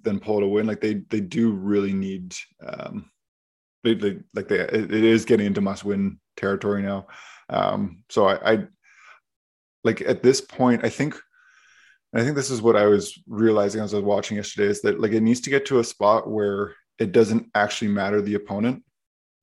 then 0.02 0.20
pull 0.20 0.38
it 0.38 0.44
a 0.44 0.48
win. 0.48 0.66
Like 0.66 0.80
they 0.80 0.94
they 1.10 1.20
do 1.20 1.52
really 1.52 1.92
need 1.92 2.34
um 2.66 3.10
they, 3.84 3.94
they 3.94 4.18
like 4.34 4.48
they 4.48 4.60
it 4.60 4.92
is 4.92 5.24
getting 5.24 5.46
into 5.46 5.60
must 5.60 5.84
win 5.84 6.18
territory 6.36 6.82
now. 6.82 7.06
Um 7.48 8.04
so 8.10 8.26
I, 8.26 8.52
I 8.52 8.66
like 9.84 10.00
at 10.02 10.22
this 10.22 10.40
point 10.40 10.84
I 10.84 10.88
think 10.88 11.18
I 12.14 12.22
think 12.22 12.36
this 12.36 12.50
is 12.50 12.60
what 12.60 12.76
I 12.76 12.86
was 12.86 13.18
realizing 13.26 13.80
as 13.80 13.94
I 13.94 13.96
was 13.96 14.04
watching 14.04 14.36
yesterday 14.36 14.68
is 14.68 14.82
that 14.82 15.00
like 15.00 15.12
it 15.12 15.22
needs 15.22 15.40
to 15.42 15.50
get 15.50 15.66
to 15.66 15.78
a 15.78 15.84
spot 15.84 16.30
where 16.30 16.74
it 16.98 17.12
doesn't 17.12 17.48
actually 17.54 17.88
matter 17.88 18.20
the 18.20 18.34
opponent 18.34 18.84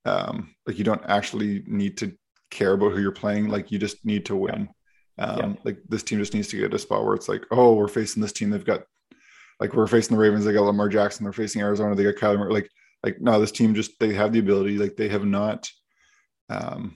um, 0.06 0.56
like 0.65 0.78
you 0.78 0.84
don't 0.84 1.04
actually 1.06 1.63
need 1.67 1.98
to 1.98 2.13
care 2.50 2.74
about 2.74 2.93
who 2.93 3.02
you're 3.02 3.12
playing. 3.12 3.50
Like 3.50 3.72
you 3.72 3.80
just 3.80 4.06
need 4.06 4.26
to 4.26 4.36
win. 4.36 4.69
Um, 5.17 5.38
yeah. 5.38 5.54
Like 5.63 5.78
this 5.88 6.04
team 6.04 6.19
just 6.19 6.34
needs 6.34 6.48
to 6.50 6.58
get 6.58 6.69
to 6.69 6.78
a 6.78 6.80
spot 6.80 7.06
where 7.06 7.15
it's 7.15 7.30
like, 7.30 7.45
oh, 7.52 7.74
we're 7.74 7.88
facing 7.88 8.22
this 8.22 8.32
team. 8.32 8.50
They've 8.50 8.63
got 8.63 8.84
like 9.60 9.74
we're 9.74 9.88
facing 9.88 10.15
the 10.15 10.22
Ravens. 10.22 10.45
They 10.45 10.54
got 10.54 10.63
Lamar 10.63 10.89
Jackson. 10.89 11.24
They're 11.24 11.34
facing 11.34 11.62
Arizona. 11.62 11.95
They 11.95 12.04
got 12.04 12.15
Kyler 12.15 12.39
Murray. 12.39 12.54
Like 12.54 12.69
like 13.04 13.22
no, 13.22 13.39
this 13.39 13.52
team 13.52 13.76
just 13.76 14.00
they 14.00 14.13
have 14.13 14.34
the 14.34 14.39
ability. 14.39 14.78
Like 14.78 14.95
they 14.95 15.10
have 15.10 15.26
not. 15.26 15.69
Um, 16.50 16.95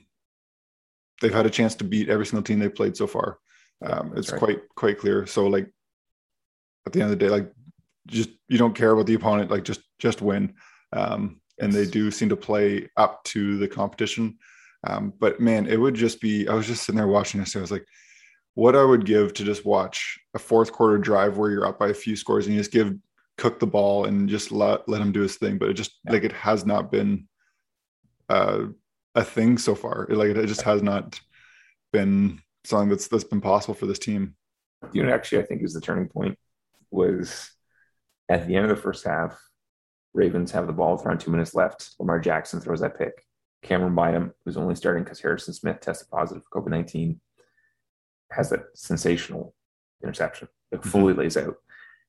they've 1.21 1.33
had 1.33 1.45
a 1.45 1.51
chance 1.51 1.75
to 1.75 1.83
beat 1.83 2.09
every 2.09 2.25
single 2.25 2.43
team 2.43 2.59
they've 2.59 2.73
played 2.73 2.97
so 2.97 3.07
far. 3.07 3.39
Um, 3.85 4.13
it's 4.15 4.31
right. 4.31 4.39
quite 4.39 4.59
quite 4.75 4.99
clear. 4.99 5.25
So 5.25 5.47
like 5.47 5.69
at 6.85 6.93
the 6.93 7.01
end 7.01 7.11
of 7.11 7.17
the 7.17 7.25
day, 7.25 7.29
like 7.29 7.51
just 8.07 8.29
you 8.47 8.57
don't 8.57 8.75
care 8.75 8.91
about 8.91 9.05
the 9.05 9.13
opponent. 9.13 9.51
Like 9.51 9.63
just 9.63 9.81
just 9.99 10.21
win. 10.21 10.53
Um, 10.91 11.41
and 11.59 11.71
they 11.71 11.85
do 11.85 12.11
seem 12.11 12.29
to 12.29 12.35
play 12.35 12.89
up 12.97 13.23
to 13.25 13.57
the 13.57 13.67
competition. 13.67 14.37
Um, 14.85 15.13
but 15.19 15.39
man, 15.39 15.67
it 15.67 15.79
would 15.79 15.95
just 15.95 16.19
be, 16.19 16.47
I 16.47 16.53
was 16.53 16.67
just 16.67 16.83
sitting 16.83 16.97
there 16.97 17.07
watching 17.07 17.39
this. 17.39 17.55
I 17.55 17.61
was 17.61 17.71
like, 17.71 17.85
what 18.55 18.75
I 18.75 18.83
would 18.83 19.05
give 19.05 19.33
to 19.33 19.43
just 19.43 19.65
watch 19.65 20.19
a 20.33 20.39
fourth 20.39 20.71
quarter 20.71 20.97
drive 20.97 21.37
where 21.37 21.49
you're 21.49 21.65
up 21.65 21.79
by 21.79 21.89
a 21.89 21.93
few 21.93 22.15
scores 22.15 22.45
and 22.45 22.55
you 22.55 22.61
just 22.61 22.71
give 22.71 22.93
Cook 23.37 23.59
the 23.59 23.67
ball 23.67 24.05
and 24.05 24.29
just 24.29 24.51
let, 24.51 24.87
let 24.87 25.01
him 25.01 25.11
do 25.11 25.21
his 25.21 25.37
thing. 25.37 25.57
But 25.57 25.69
it 25.69 25.73
just 25.73 25.99
yeah. 26.05 26.11
like, 26.13 26.23
it 26.23 26.33
has 26.33 26.65
not 26.65 26.91
been 26.91 27.27
uh, 28.29 28.65
a 29.15 29.23
thing 29.23 29.57
so 29.57 29.73
far. 29.73 30.05
It, 30.09 30.15
like 30.15 30.29
it 30.29 30.45
just 30.45 30.61
has 30.61 30.83
not 30.83 31.19
been 31.91 32.39
something 32.63 32.89
that's, 32.89 33.07
that's 33.07 33.23
been 33.23 33.41
possible 33.41 33.73
for 33.73 33.87
this 33.87 33.99
team. 33.99 34.35
You 34.91 35.03
know, 35.03 35.11
actually, 35.11 35.41
I 35.41 35.45
think 35.45 35.63
is 35.63 35.73
the 35.73 35.81
turning 35.81 36.09
point 36.09 36.37
was 36.91 37.49
at 38.29 38.47
the 38.47 38.55
end 38.55 38.65
of 38.65 38.75
the 38.75 38.81
first 38.81 39.03
half, 39.05 39.35
Ravens 40.13 40.51
have 40.51 40.67
the 40.67 40.73
ball 40.73 40.95
with 40.95 41.05
around 41.05 41.19
two 41.19 41.31
minutes 41.31 41.55
left. 41.55 41.95
Lamar 41.99 42.19
Jackson 42.19 42.59
throws 42.59 42.81
that 42.81 42.97
pick. 42.97 43.25
Camryn 43.63 43.95
Bynum, 43.95 44.33
who's 44.45 44.57
only 44.57 44.75
starting 44.75 45.03
because 45.03 45.19
Harrison 45.21 45.53
Smith 45.53 45.79
tested 45.79 46.09
positive 46.11 46.43
for 46.43 46.61
COVID 46.61 46.69
19, 46.69 47.19
has 48.35 48.49
that 48.49 48.65
sensational 48.75 49.53
interception, 50.03 50.47
like 50.71 50.81
mm-hmm. 50.81 50.89
fully 50.89 51.13
lays 51.13 51.37
out. 51.37 51.55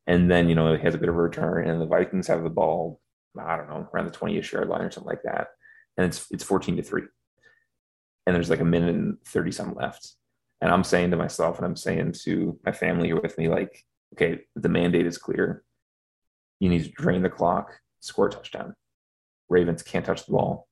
And 0.06 0.30
then, 0.30 0.48
you 0.48 0.54
know, 0.54 0.76
he 0.76 0.82
has 0.82 0.94
a 0.94 0.98
bit 0.98 1.08
of 1.08 1.16
a 1.16 1.20
return, 1.20 1.68
and 1.68 1.80
the 1.80 1.86
Vikings 1.86 2.26
have 2.26 2.42
the 2.42 2.50
ball, 2.50 3.00
I 3.38 3.56
don't 3.56 3.68
know, 3.68 3.88
around 3.94 4.06
the 4.06 4.12
20 4.12 4.36
ish 4.36 4.52
yard 4.52 4.68
line 4.68 4.82
or 4.82 4.90
something 4.90 5.08
like 5.08 5.22
that. 5.22 5.48
And 5.96 6.06
it's 6.06 6.26
it's 6.30 6.44
14 6.44 6.76
to 6.76 6.82
3. 6.82 7.02
And 8.26 8.34
there's 8.34 8.50
like 8.50 8.60
a 8.60 8.64
minute 8.64 8.94
and 8.94 9.16
30 9.26 9.52
something 9.52 9.76
left. 9.76 10.12
And 10.60 10.70
I'm 10.72 10.84
saying 10.84 11.10
to 11.10 11.16
myself, 11.16 11.58
and 11.58 11.66
I'm 11.66 11.76
saying 11.76 12.14
to 12.24 12.58
my 12.64 12.72
family 12.72 13.08
here 13.08 13.20
with 13.20 13.36
me, 13.36 13.48
like, 13.48 13.84
okay, 14.14 14.40
the 14.56 14.68
mandate 14.68 15.06
is 15.06 15.18
clear. 15.18 15.62
You 16.58 16.68
need 16.68 16.84
to 16.84 16.90
drain 16.90 17.22
the 17.22 17.28
clock 17.28 17.70
score 18.00 18.28
a 18.28 18.30
touchdown. 18.30 18.74
Ravens 19.48 19.82
can't 19.82 20.04
touch 20.04 20.26
the 20.26 20.32
ball 20.32 20.68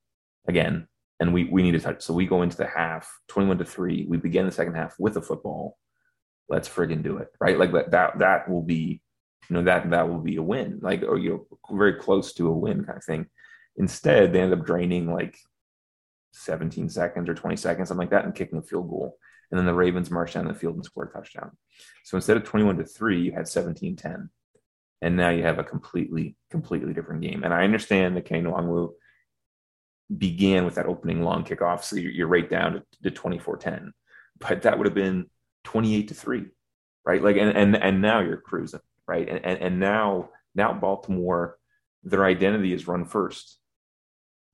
again, 0.47 0.89
and 1.23 1.33
we 1.33 1.45
we 1.45 1.63
need 1.63 1.71
to 1.73 1.81
touch. 1.81 2.03
So 2.03 2.13
we 2.13 2.27
go 2.27 2.43
into 2.43 2.57
the 2.57 2.67
half, 2.67 3.09
twenty-one 3.29 3.59
to 3.59 3.65
three. 3.65 4.07
We 4.09 4.17
begin 4.17 4.45
the 4.45 4.51
second 4.51 4.75
half 4.75 4.97
with 4.99 5.17
a 5.17 5.23
football. 5.23 5.79
Let's 6.49 6.69
friggin' 6.69 7.05
do 7.05 7.19
it, 7.19 7.29
right? 7.41 7.57
Like 7.57 7.71
that 7.93 8.19
that 8.19 8.51
will 8.51 8.65
be, 8.65 9.01
you 9.49 9.55
know, 9.55 9.63
that 9.63 9.89
that 9.91 10.09
will 10.09 10.19
be 10.19 10.35
a 10.35 10.43
win, 10.43 10.81
like 10.83 11.05
or 11.05 11.19
you 11.19 11.31
know, 11.31 11.77
very 11.77 11.95
close 11.95 12.33
to 12.35 12.49
a 12.49 12.53
win 12.53 12.85
kind 12.85 12.99
of 12.99 13.05
thing. 13.05 13.27
Instead, 13.77 14.33
they 14.33 14.41
end 14.41 14.53
up 14.53 14.67
draining 14.67 15.13
like 15.13 15.39
17 16.33 16.89
seconds 16.89 17.29
or 17.29 17.35
20 17.35 17.55
seconds, 17.55 17.89
something 17.89 18.03
like 18.03 18.11
that, 18.11 18.25
and 18.25 18.35
kicking 18.35 18.59
a 18.59 18.63
field 18.63 18.91
goal. 18.91 19.17
And 19.53 19.59
then 19.59 19.67
the 19.67 19.75
Ravens 19.75 20.11
march 20.11 20.33
down 20.33 20.49
the 20.49 20.55
field 20.55 20.75
and 20.75 20.85
score 20.85 21.05
a 21.05 21.13
touchdown. 21.13 21.53
So 22.05 22.17
instead 22.17 22.37
of 22.37 22.43
21 22.43 22.79
to 22.79 22.85
3, 22.85 23.23
you 23.23 23.31
had 23.33 23.47
17 23.47 23.95
10 23.95 24.29
and 25.03 25.17
now 25.17 25.31
you 25.31 25.43
have 25.45 25.59
a 25.59 25.65
completely 25.65 26.37
completely 26.51 26.93
different 26.93 27.23
game. 27.23 27.45
And 27.45 27.55
I 27.55 27.63
understand 27.63 28.17
that 28.17 28.27
Kene 28.27 28.45
Nwangwu 28.45 28.93
began 30.19 30.65
with 30.65 30.75
that 30.77 30.87
opening 30.87 31.23
long 31.23 31.45
kickoff, 31.45 31.83
so 31.83 31.97
you're, 31.97 32.27
right 32.27 32.49
down 32.49 32.83
to, 33.03 33.11
to 33.11 33.21
24-10, 33.21 33.93
but 34.39 34.63
that 34.63 34.79
would 34.79 34.87
have 34.87 34.95
been 34.95 35.27
28 35.65 36.09
to 36.09 36.15
three, 36.15 36.47
right? 37.05 37.23
Like, 37.23 37.37
and 37.37 37.57
and 37.57 37.77
and 37.77 38.03
now 38.03 38.21
you're 38.21 38.37
cruising, 38.37 38.81
right? 39.07 39.29
And 39.29 39.45
and, 39.45 39.61
and 39.61 39.81
now 39.81 40.31
now 40.55 40.73
Baltimore, 40.73 41.59
their 42.03 42.25
identity 42.25 42.73
is 42.73 42.89
run 42.89 43.05
first, 43.05 43.59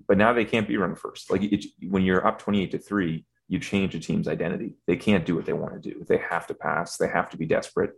but 0.06 0.18
now 0.18 0.32
they 0.32 0.44
can't 0.44 0.68
be 0.68 0.76
run 0.76 0.94
first. 0.94 1.30
Like 1.30 1.42
it, 1.42 1.64
when 1.88 2.04
you're 2.04 2.26
up 2.26 2.38
28 2.38 2.70
to 2.72 2.78
three, 2.78 3.26
you 3.48 3.58
change 3.58 3.94
a 3.94 4.00
team's 4.00 4.28
identity. 4.28 4.74
They 4.86 4.96
can't 4.96 5.24
do 5.24 5.34
what 5.34 5.46
they 5.46 5.54
want 5.54 5.80
to 5.80 5.90
do. 5.90 6.04
They 6.06 6.18
have 6.18 6.46
to 6.48 6.54
pass. 6.54 6.98
They 6.98 7.08
have 7.08 7.30
to 7.30 7.36
be 7.36 7.46
desperate. 7.46 7.92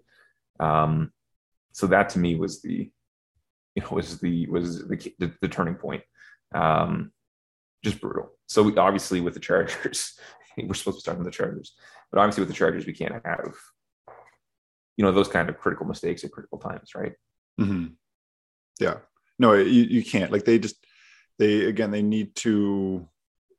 Um, 0.61 1.13
so 1.73 1.87
that 1.89 2.11
to 2.11 2.19
me 2.19 2.37
was 2.37 2.63
the 2.63 2.91
you 3.75 3.83
know 3.83 3.89
was 3.91 4.19
the 4.21 4.47
was 4.49 4.87
the 4.87 5.13
the, 5.19 5.33
the 5.41 5.49
turning 5.49 5.77
point 5.77 6.03
um 6.55 7.13
just 7.83 8.01
brutal. 8.01 8.31
So 8.47 8.63
we, 8.63 8.77
obviously 8.77 9.21
with 9.21 9.35
the 9.35 9.41
Chargers, 9.41 10.19
we're 10.59 10.75
supposed 10.75 10.99
to 10.99 11.01
start 11.01 11.19
with 11.19 11.27
the 11.27 11.33
Chargers, 11.33 11.75
but 12.11 12.21
obviously 12.21 12.43
with 12.43 12.49
the 12.49 12.55
Chargers, 12.55 12.87
we 12.87 12.93
can't 12.93 13.21
have, 13.25 13.55
you 14.97 15.05
know, 15.05 15.13
those 15.13 15.29
kind 15.29 15.49
of 15.49 15.59
critical 15.59 15.87
mistakes 15.87 16.25
at 16.25 16.33
critical 16.33 16.59
times, 16.59 16.95
right? 16.95 17.13
Mm-hmm. 17.61 17.87
Yeah, 18.81 18.99
no, 19.39 19.55
you, 19.55 19.83
you 19.85 20.05
can't. 20.05 20.33
Like 20.33 20.45
they 20.45 20.59
just 20.59 20.77
they 21.39 21.65
again 21.65 21.91
they 21.91 22.03
need 22.03 22.35
to 22.37 23.09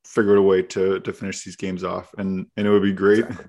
figure 0.05 0.33
out 0.33 0.39
a 0.39 0.41
way 0.41 0.61
to 0.61 0.99
to 0.99 1.13
finish 1.13 1.43
these 1.43 1.55
games 1.55 1.83
off, 1.83 2.13
and 2.17 2.47
and 2.57 2.67
it 2.67 2.69
would 2.69 2.83
be 2.83 2.93
great 2.93 3.19
exactly. 3.19 3.47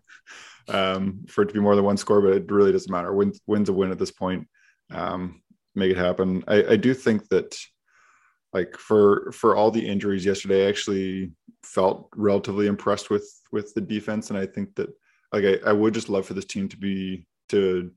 um, 0.69 1.25
for 1.29 1.43
it 1.43 1.49
to 1.49 1.55
be 1.55 1.61
more 1.61 1.77
than 1.77 1.85
one 1.85 1.97
score, 1.97 2.21
but 2.21 2.35
it 2.35 2.51
really 2.51 2.73
doesn't 2.73 2.93
matter. 2.93 3.13
Win, 3.13 3.33
wins 3.47 3.69
a 3.69 3.73
win 3.73 3.91
at 3.91 3.99
this 3.99 4.11
point. 4.11 4.49
Um, 4.91 5.43
make 5.75 5.91
it 5.91 5.97
happen. 5.97 6.45
I, 6.47 6.65
I 6.71 6.77
do 6.77 6.95
think 6.95 7.29
that 7.29 7.57
like 8.53 8.77
for 8.77 9.33
for 9.33 9.57
all 9.57 9.71
the 9.71 9.87
injuries 9.87 10.25
yesterday, 10.25 10.67
I 10.67 10.69
actually 10.69 11.33
felt 11.63 12.09
relatively 12.15 12.67
impressed 12.67 13.11
with 13.11 13.29
with 13.51 13.73
the 13.75 13.81
defense, 13.81 14.31
and 14.31 14.39
I 14.39 14.47
think 14.47 14.75
that 14.77 14.91
like 15.33 15.45
I, 15.45 15.71
I 15.71 15.73
would 15.73 15.95
just 15.95 16.09
love 16.09 16.27
for 16.27 16.35
this 16.35 16.45
team 16.45 16.69
to 16.69 16.77
be 16.77 17.27
to 17.49 17.91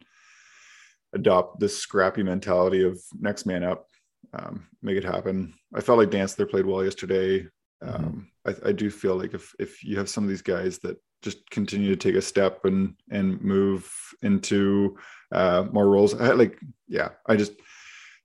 adopt 1.14 1.60
this 1.60 1.78
scrappy 1.78 2.24
mentality 2.24 2.84
of 2.84 3.00
next 3.20 3.46
man 3.46 3.64
up, 3.64 3.88
um, 4.34 4.68
make 4.82 4.98
it 4.98 5.04
happen. 5.04 5.54
I 5.74 5.82
felt 5.82 5.98
like 6.00 6.12
dance; 6.12 6.36
Dantzler 6.36 6.50
played 6.50 6.66
well 6.66 6.84
yesterday. 6.84 7.48
Mm-hmm. 7.84 7.96
Um, 7.96 8.32
I, 8.48 8.70
I, 8.70 8.72
do 8.72 8.90
feel 8.90 9.16
like 9.16 9.34
if 9.34 9.54
if 9.60 9.84
you 9.84 9.98
have 9.98 10.10
some 10.10 10.24
of 10.24 10.30
these 10.30 10.42
guys 10.42 10.80
that 10.80 10.98
just 11.22 11.50
continue 11.50 11.90
to 11.90 11.98
take 11.98 12.16
a 12.16 12.22
step 12.22 12.64
and 12.64 12.96
and 13.12 13.42
move 13.42 13.92
into 14.22 14.98
uh, 15.34 15.66
more 15.72 15.90
roles, 15.90 16.14
I, 16.14 16.32
like 16.32 16.58
yeah, 16.88 17.10
I 17.28 17.36
just 17.36 17.54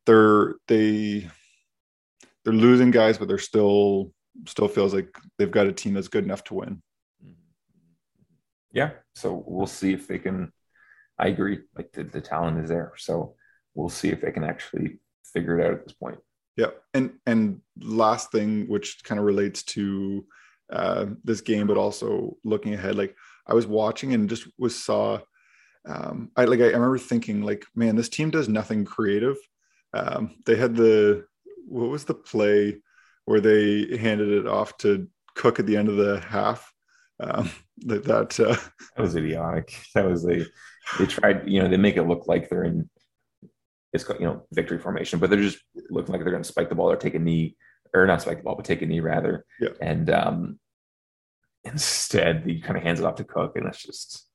they're 0.06 0.54
they 0.68 1.28
they're 2.44 2.52
losing 2.52 2.90
guys, 2.90 3.18
but 3.18 3.28
they're 3.28 3.38
still 3.38 4.12
still 4.46 4.68
feels 4.68 4.94
like 4.94 5.14
they've 5.38 5.50
got 5.50 5.66
a 5.66 5.72
team 5.72 5.94
that's 5.94 6.08
good 6.08 6.24
enough 6.24 6.44
to 6.44 6.54
win. 6.54 6.82
Yeah, 8.72 8.90
so 9.14 9.44
we'll 9.46 9.66
see 9.66 9.92
if 9.92 10.06
they 10.06 10.18
can. 10.18 10.52
I 11.18 11.28
agree. 11.28 11.60
Like 11.76 11.92
the, 11.92 12.04
the 12.04 12.20
talent 12.20 12.58
is 12.62 12.68
there, 12.68 12.92
so 12.96 13.34
we'll 13.74 13.88
see 13.88 14.08
if 14.08 14.20
they 14.20 14.30
can 14.30 14.44
actually 14.44 14.98
figure 15.24 15.58
it 15.58 15.66
out 15.66 15.72
at 15.72 15.84
this 15.84 15.92
point. 15.92 16.18
Yeah, 16.56 16.70
and 16.94 17.14
and 17.26 17.60
last 17.80 18.32
thing, 18.32 18.66
which 18.68 19.02
kind 19.02 19.18
of 19.18 19.26
relates 19.26 19.62
to 19.64 20.24
uh, 20.72 21.06
this 21.24 21.40
game, 21.40 21.66
but 21.66 21.76
also 21.76 22.36
looking 22.44 22.74
ahead. 22.74 22.96
Like 22.96 23.16
I 23.46 23.54
was 23.54 23.66
watching 23.66 24.14
and 24.14 24.28
just 24.28 24.46
was 24.58 24.76
saw. 24.76 25.18
Um, 25.88 26.30
I 26.36 26.44
like 26.44 26.60
I, 26.60 26.64
I 26.64 26.72
remember 26.72 26.98
thinking 26.98 27.42
like, 27.42 27.64
man, 27.74 27.96
this 27.96 28.08
team 28.08 28.30
does 28.30 28.48
nothing 28.48 28.84
creative. 28.84 29.36
Um, 29.92 30.36
they 30.46 30.54
had 30.54 30.76
the 30.76 31.26
what 31.70 31.88
was 31.88 32.04
the 32.04 32.14
play 32.14 32.78
where 33.24 33.40
they 33.40 33.96
handed 33.96 34.28
it 34.28 34.46
off 34.46 34.76
to 34.78 35.08
Cook 35.34 35.60
at 35.60 35.66
the 35.66 35.76
end 35.76 35.88
of 35.88 35.96
the 35.96 36.20
half? 36.20 36.72
Um, 37.20 37.50
that 37.78 38.04
that, 38.04 38.40
uh, 38.40 38.56
that 38.96 39.02
was 39.02 39.16
idiotic. 39.16 39.74
That 39.94 40.06
was 40.06 40.24
they 40.24 40.44
they 40.98 41.06
tried 41.06 41.48
you 41.48 41.62
know 41.62 41.68
they 41.68 41.76
make 41.76 41.96
it 41.96 42.02
look 42.02 42.26
like 42.26 42.48
they're 42.48 42.64
in 42.64 42.90
it's 43.92 44.08
you 44.08 44.26
know 44.26 44.42
victory 44.52 44.78
formation, 44.78 45.18
but 45.18 45.30
they're 45.30 45.40
just 45.40 45.58
looking 45.90 46.12
like 46.12 46.22
they're 46.22 46.32
going 46.32 46.42
to 46.42 46.48
spike 46.48 46.68
the 46.68 46.74
ball 46.74 46.90
or 46.90 46.96
take 46.96 47.14
a 47.14 47.18
knee 47.18 47.56
or 47.94 48.06
not 48.06 48.22
spike 48.22 48.38
the 48.38 48.42
ball, 48.44 48.56
but 48.56 48.64
take 48.64 48.82
a 48.82 48.86
knee 48.86 49.00
rather. 49.00 49.44
Yeah. 49.60 49.70
And 49.80 50.10
um, 50.10 50.58
instead, 51.64 52.44
he 52.46 52.60
kind 52.60 52.76
of 52.76 52.82
hands 52.82 53.00
it 53.00 53.06
off 53.06 53.16
to 53.16 53.24
Cook, 53.24 53.56
and 53.56 53.66
that's 53.66 53.82
just. 53.82 54.26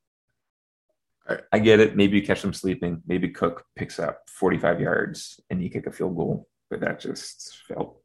Right. 1.28 1.40
I 1.50 1.58
get 1.58 1.80
it. 1.80 1.96
Maybe 1.96 2.18
you 2.18 2.22
catch 2.24 2.42
them 2.42 2.52
sleeping. 2.52 3.02
Maybe 3.04 3.30
Cook 3.30 3.64
picks 3.74 3.98
up 3.98 4.20
45 4.28 4.80
yards 4.80 5.40
and 5.50 5.60
you 5.60 5.68
kick 5.70 5.88
a 5.88 5.90
field 5.90 6.16
goal 6.16 6.46
but 6.70 6.80
that 6.80 7.00
just 7.00 7.58
felt 7.68 8.00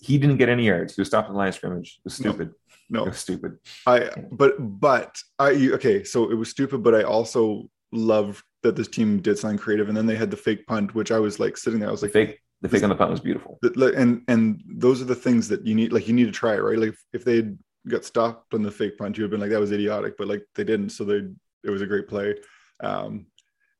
he 0.00 0.18
didn't 0.18 0.36
get 0.36 0.48
any 0.48 0.66
yards. 0.66 0.94
He 0.94 1.00
was 1.00 1.08
stopped 1.08 1.28
in 1.28 1.34
the 1.34 1.38
line 1.38 1.48
of 1.48 1.54
scrimmage. 1.54 1.98
It 1.98 2.04
was 2.04 2.14
stupid. 2.14 2.52
No, 2.88 3.04
it 3.04 3.08
was 3.08 3.18
stupid. 3.18 3.58
I 3.86 4.10
but 4.30 4.54
but 4.58 5.18
I 5.38 5.70
okay, 5.74 6.04
so 6.04 6.30
it 6.30 6.34
was 6.34 6.50
stupid, 6.50 6.82
but 6.82 6.94
I 6.94 7.02
also 7.02 7.68
loved 7.92 8.44
that 8.62 8.76
this 8.76 8.88
team 8.88 9.20
did 9.20 9.38
something 9.38 9.58
creative, 9.58 9.88
and 9.88 9.96
then 9.96 10.06
they 10.06 10.16
had 10.16 10.30
the 10.30 10.36
fake 10.36 10.66
punt, 10.66 10.94
which 10.94 11.10
I 11.10 11.18
was 11.18 11.38
like 11.38 11.56
sitting 11.56 11.80
there. 11.80 11.88
I 11.88 11.92
was 11.92 12.02
like, 12.02 12.12
the 12.12 12.26
fake, 12.26 12.40
the 12.62 12.68
fake 12.68 12.82
on 12.82 12.88
the 12.88 12.96
punt 12.96 13.10
was 13.10 13.20
beautiful. 13.20 13.58
And 13.62 14.22
and 14.28 14.62
those 14.66 15.02
are 15.02 15.06
the 15.06 15.14
things 15.14 15.48
that 15.48 15.66
you 15.66 15.74
need. 15.74 15.92
Like 15.92 16.08
you 16.08 16.14
need 16.14 16.26
to 16.26 16.32
try 16.32 16.54
it, 16.54 16.62
right? 16.62 16.78
Like 16.78 16.94
if 17.12 17.24
they 17.24 17.36
had 17.36 17.58
got 17.88 18.04
stopped 18.04 18.54
on 18.54 18.62
the 18.62 18.70
fake 18.70 18.98
punt, 18.98 19.16
you 19.16 19.24
would 19.24 19.32
have 19.32 19.38
been 19.38 19.40
like, 19.40 19.50
that 19.50 19.60
was 19.60 19.72
idiotic, 19.72 20.16
but 20.16 20.28
like 20.28 20.44
they 20.54 20.64
didn't, 20.64 20.90
so 20.90 21.04
they 21.04 21.22
it 21.64 21.70
was 21.70 21.82
a 21.82 21.86
great 21.86 22.08
play. 22.08 22.36
Um, 22.80 23.26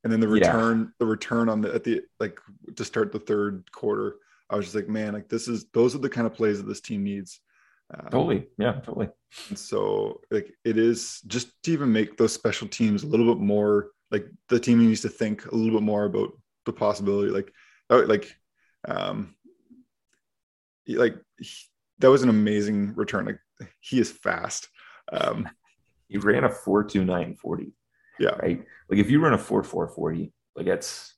and 0.08 0.12
then 0.12 0.20
the 0.20 0.28
return, 0.28 0.80
yeah. 0.80 0.86
the 0.98 1.06
return 1.06 1.48
on 1.48 1.60
the 1.60 1.74
at 1.74 1.84
the 1.84 2.00
like 2.18 2.40
to 2.76 2.84
start 2.84 3.12
the 3.12 3.18
third 3.18 3.70
quarter 3.72 4.16
I 4.50 4.56
was 4.56 4.66
just 4.66 4.74
like, 4.74 4.88
man, 4.88 5.12
like 5.12 5.28
this 5.28 5.48
is 5.48 5.66
those 5.72 5.94
are 5.94 5.98
the 5.98 6.08
kind 6.08 6.26
of 6.26 6.34
plays 6.34 6.58
that 6.58 6.68
this 6.68 6.80
team 6.80 7.04
needs. 7.04 7.40
Um, 7.92 8.08
totally, 8.10 8.46
yeah, 8.58 8.72
totally. 8.72 9.08
And 9.48 9.58
so 9.58 10.20
like 10.30 10.52
it 10.64 10.78
is 10.78 11.20
just 11.26 11.50
to 11.64 11.72
even 11.72 11.92
make 11.92 12.16
those 12.16 12.32
special 12.32 12.68
teams 12.68 13.02
a 13.02 13.06
little 13.06 13.32
bit 13.34 13.42
more 13.42 13.90
like 14.10 14.26
the 14.48 14.58
team 14.58 14.86
needs 14.86 15.02
to 15.02 15.08
think 15.08 15.44
a 15.46 15.54
little 15.54 15.78
bit 15.78 15.84
more 15.84 16.04
about 16.04 16.30
the 16.64 16.72
possibility. 16.72 17.30
Like, 17.30 17.52
oh, 17.90 17.98
like, 18.00 18.34
um, 18.86 19.34
like 20.86 21.16
he, 21.38 21.54
that 21.98 22.10
was 22.10 22.22
an 22.22 22.30
amazing 22.30 22.94
return. 22.94 23.26
Like 23.26 23.40
he 23.80 24.00
is 24.00 24.10
fast. 24.10 24.68
Um, 25.12 25.48
he 26.08 26.16
ran 26.16 26.44
a 26.44 26.50
four 26.50 26.84
two 26.84 27.04
nine 27.04 27.34
forty. 27.34 27.72
Yeah. 28.18 28.30
Right. 28.30 28.64
Like 28.88 28.98
if 28.98 29.10
you 29.10 29.20
run 29.20 29.32
a 29.32 29.38
four 29.38 29.62
four 29.62 29.88
forty, 29.88 30.32
like 30.56 30.66
that's 30.66 31.14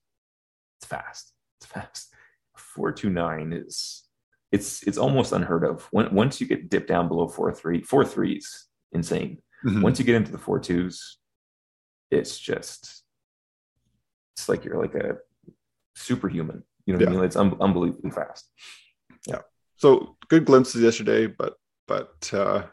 it's 0.79 0.87
fast. 0.89 1.33
It's 1.61 1.67
fast. 1.67 2.15
429 2.57 3.53
is 3.53 4.05
it's 4.53 4.83
it's 4.83 4.99
almost 4.99 5.33
unheard 5.33 5.65
of. 5.65 5.87
When, 5.91 6.15
once 6.15 6.41
you 6.41 6.47
get 6.47 6.71
dipped 6.71 6.89
down 6.89 7.09
below 7.09 7.29
four 7.29 7.53
three, 7.53 7.83
four 7.83 8.05
threes, 8.05 8.67
insane. 8.93 9.39
Mm-hmm. 9.65 9.83
Once 9.83 9.99
you 9.99 10.05
get 10.05 10.17
into 10.17 10.33
the 10.33 10.39
four 10.39 10.59
twos, 10.59 11.19
it's 12.11 12.39
just 12.39 13.03
it's 14.35 14.49
like 14.49 14.65
you're 14.65 14.81
like 14.81 14.95
a 14.95 15.19
superhuman. 15.97 16.65
You 16.87 16.95
know 16.95 16.99
what 16.99 17.05
yeah. 17.05 17.11
I 17.11 17.17
mean? 17.17 17.25
It's 17.25 17.37
un- 17.37 17.61
unbelievably 17.61 18.11
fast. 18.11 18.51
Yeah. 19.27 19.41
So 19.77 20.17
good 20.29 20.45
glimpses 20.45 20.83
yesterday, 20.83 21.27
but 21.27 21.55
but 21.87 22.31
uh, 22.33 22.65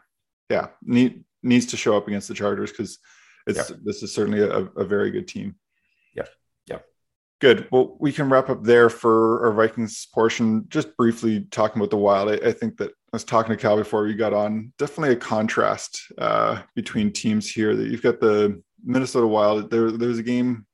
yeah, 0.50 0.68
need 0.82 1.24
needs 1.42 1.66
to 1.66 1.76
show 1.76 1.96
up 1.96 2.08
against 2.08 2.28
the 2.28 2.34
Chargers 2.34 2.70
because 2.70 2.98
it's 3.48 3.70
yeah. 3.70 3.76
this 3.82 4.02
is 4.02 4.14
certainly 4.14 4.40
a, 4.40 4.58
a 4.76 4.84
very 4.84 5.10
good 5.10 5.26
team. 5.26 5.56
Yeah, 6.14 6.26
yeah, 6.66 6.78
good. 7.40 7.66
Well, 7.72 7.96
we 7.98 8.12
can 8.12 8.28
wrap 8.28 8.50
up 8.50 8.62
there 8.62 8.90
for 8.90 9.46
our 9.46 9.52
Vikings 9.52 10.06
portion. 10.14 10.66
Just 10.68 10.96
briefly 10.96 11.46
talking 11.50 11.80
about 11.80 11.90
the 11.90 11.96
Wild, 11.96 12.30
I, 12.30 12.48
I 12.48 12.52
think 12.52 12.76
that 12.76 12.90
I 12.90 13.12
was 13.12 13.24
talking 13.24 13.56
to 13.56 13.60
Cal 13.60 13.76
before 13.76 14.02
we 14.02 14.14
got 14.14 14.34
on. 14.34 14.72
Definitely 14.78 15.14
a 15.14 15.16
contrast 15.16 16.00
uh, 16.18 16.62
between 16.74 17.12
teams 17.12 17.50
here. 17.50 17.74
That 17.74 17.88
you've 17.88 18.02
got 18.02 18.20
the 18.20 18.62
Minnesota 18.84 19.26
Wild. 19.26 19.70
There, 19.70 19.90
there 19.90 20.08
was 20.08 20.18
a 20.18 20.22
game 20.22 20.66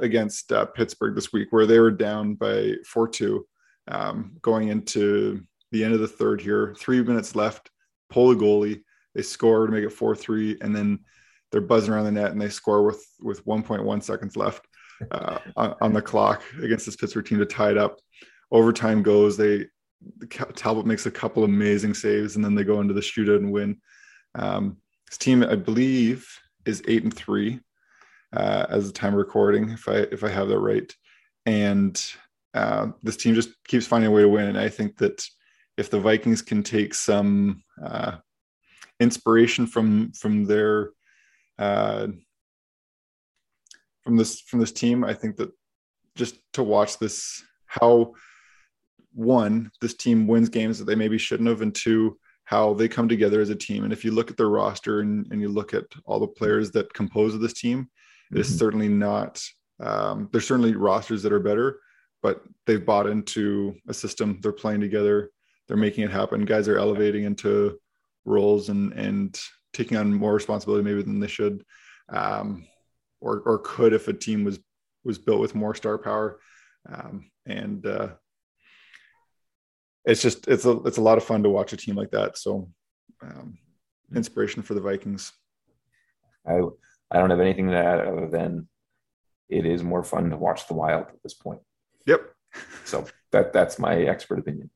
against 0.00 0.50
uh, 0.52 0.64
Pittsburgh 0.66 1.14
this 1.14 1.32
week 1.32 1.48
where 1.50 1.66
they 1.66 1.78
were 1.78 1.90
down 1.90 2.34
by 2.34 2.74
four 2.86 3.06
two, 3.06 3.46
um, 3.88 4.32
going 4.40 4.68
into 4.68 5.42
the 5.70 5.84
end 5.84 5.94
of 5.94 6.00
the 6.00 6.08
third 6.08 6.40
here. 6.40 6.74
Three 6.78 7.02
minutes 7.02 7.36
left. 7.36 7.70
Pull 8.08 8.30
the 8.30 8.36
goalie. 8.36 8.82
They 9.14 9.22
score 9.22 9.66
to 9.66 9.72
make 9.72 9.84
it 9.84 9.92
four 9.92 10.16
three, 10.16 10.56
and 10.62 10.74
then 10.74 11.00
they're 11.52 11.60
buzzing 11.60 11.92
around 11.92 12.06
the 12.06 12.12
net 12.12 12.32
and 12.32 12.40
they 12.40 12.48
score 12.48 12.82
with 12.82 13.06
with 13.20 13.44
1.1 13.44 14.02
seconds 14.02 14.36
left 14.36 14.66
uh, 15.10 15.38
on, 15.56 15.74
on, 15.80 15.92
the 15.92 16.02
clock 16.02 16.42
against 16.62 16.86
this 16.86 16.96
Pittsburgh 16.96 17.24
team 17.24 17.38
to 17.38 17.46
tie 17.46 17.70
it 17.70 17.78
up. 17.78 17.98
Overtime 18.50 19.02
goes. 19.02 19.36
They 19.36 19.66
Talbot 20.28 20.86
makes 20.86 21.06
a 21.06 21.10
couple 21.10 21.44
amazing 21.44 21.94
saves, 21.94 22.36
and 22.36 22.44
then 22.44 22.54
they 22.54 22.64
go 22.64 22.80
into 22.80 22.94
the 22.94 23.00
shootout 23.00 23.36
and 23.36 23.52
win. 23.52 23.80
Um, 24.34 24.78
his 25.08 25.18
team, 25.18 25.42
I 25.42 25.56
believe, 25.56 26.26
is 26.64 26.82
eight 26.88 27.04
and 27.04 27.14
three 27.14 27.60
uh, 28.32 28.66
as 28.68 28.86
the 28.86 28.92
time 28.92 29.14
recording, 29.14 29.70
if 29.70 29.88
I 29.88 30.06
if 30.12 30.24
I 30.24 30.28
have 30.28 30.48
that 30.48 30.58
right. 30.58 30.92
And 31.46 32.02
uh, 32.54 32.88
this 33.02 33.16
team 33.16 33.34
just 33.34 33.50
keeps 33.66 33.86
finding 33.86 34.08
a 34.08 34.14
way 34.14 34.22
to 34.22 34.28
win. 34.28 34.48
And 34.48 34.58
I 34.58 34.68
think 34.68 34.98
that 34.98 35.24
if 35.76 35.90
the 35.90 36.00
Vikings 36.00 36.42
can 36.42 36.62
take 36.62 36.94
some 36.94 37.62
uh, 37.84 38.16
inspiration 39.00 39.66
from 39.66 40.12
from 40.12 40.44
their 40.44 40.90
uh, 41.58 42.08
from 44.02 44.16
this 44.16 44.40
from 44.40 44.60
this 44.60 44.72
team. 44.72 45.04
I 45.04 45.14
think 45.14 45.36
that 45.36 45.50
just 46.14 46.36
to 46.54 46.62
watch 46.62 46.98
this, 46.98 47.42
how 47.66 48.14
one 49.14 49.70
this 49.80 49.94
team 49.94 50.26
wins 50.26 50.48
games 50.48 50.78
that 50.78 50.84
they 50.84 50.94
maybe 50.94 51.18
shouldn't 51.18 51.48
have, 51.48 51.62
and 51.62 51.74
two 51.74 52.18
how 52.44 52.74
they 52.74 52.88
come 52.88 53.08
together 53.08 53.40
as 53.40 53.50
a 53.50 53.54
team. 53.54 53.84
And 53.84 53.92
if 53.92 54.04
you 54.04 54.10
look 54.10 54.30
at 54.30 54.36
their 54.36 54.48
roster 54.48 55.00
and, 55.00 55.26
and 55.30 55.40
you 55.40 55.48
look 55.48 55.74
at 55.74 55.84
all 56.04 56.20
the 56.20 56.26
players 56.26 56.70
that 56.72 56.92
compose 56.92 57.38
this 57.38 57.52
team, 57.52 57.84
mm-hmm. 57.84 58.36
it 58.36 58.40
is 58.40 58.48
mm-hmm. 58.48 58.58
certainly 58.58 58.88
not. 58.88 59.42
Um, 59.80 60.28
there's 60.32 60.46
certainly 60.46 60.74
rosters 60.74 61.22
that 61.22 61.32
are 61.32 61.40
better, 61.40 61.80
but 62.22 62.42
they've 62.66 62.84
bought 62.84 63.06
into 63.06 63.74
a 63.88 63.94
system. 63.94 64.38
They're 64.42 64.52
playing 64.52 64.80
together. 64.80 65.30
They're 65.66 65.76
making 65.76 66.04
it 66.04 66.10
happen. 66.10 66.44
Guys 66.44 66.68
are 66.68 66.78
elevating 66.78 67.24
into 67.24 67.78
roles 68.24 68.68
and 68.68 68.92
and 68.92 69.40
taking 69.72 69.96
on 69.96 70.12
more 70.12 70.34
responsibility 70.34 70.84
maybe 70.84 71.02
than 71.02 71.20
they 71.20 71.26
should. 71.26 71.64
Um, 72.08 72.66
or 73.20 73.40
or 73.46 73.58
could 73.58 73.92
if 73.92 74.08
a 74.08 74.12
team 74.12 74.44
was 74.44 74.58
was 75.04 75.18
built 75.18 75.40
with 75.40 75.54
more 75.54 75.74
star 75.74 75.98
power. 75.98 76.40
Um, 76.88 77.30
and 77.46 77.86
uh, 77.86 78.08
it's 80.04 80.22
just 80.22 80.48
it's 80.48 80.64
a 80.64 80.72
it's 80.82 80.98
a 80.98 81.02
lot 81.02 81.18
of 81.18 81.24
fun 81.24 81.42
to 81.44 81.48
watch 81.48 81.72
a 81.72 81.76
team 81.76 81.96
like 81.96 82.10
that. 82.10 82.36
So 82.36 82.68
um, 83.22 83.58
inspiration 84.14 84.62
for 84.62 84.74
the 84.74 84.80
Vikings. 84.80 85.32
I 86.46 86.60
I 87.10 87.18
don't 87.18 87.30
have 87.30 87.40
anything 87.40 87.68
to 87.68 87.76
add 87.76 88.00
other 88.00 88.28
than 88.28 88.68
it 89.48 89.66
is 89.66 89.82
more 89.82 90.02
fun 90.02 90.30
to 90.30 90.36
watch 90.36 90.66
the 90.66 90.74
Wild 90.74 91.06
at 91.08 91.22
this 91.22 91.34
point. 91.34 91.60
Yep. 92.06 92.22
So 92.84 93.06
that 93.30 93.52
that's 93.52 93.78
my 93.78 93.96
expert 93.96 94.38
opinion. 94.38 94.70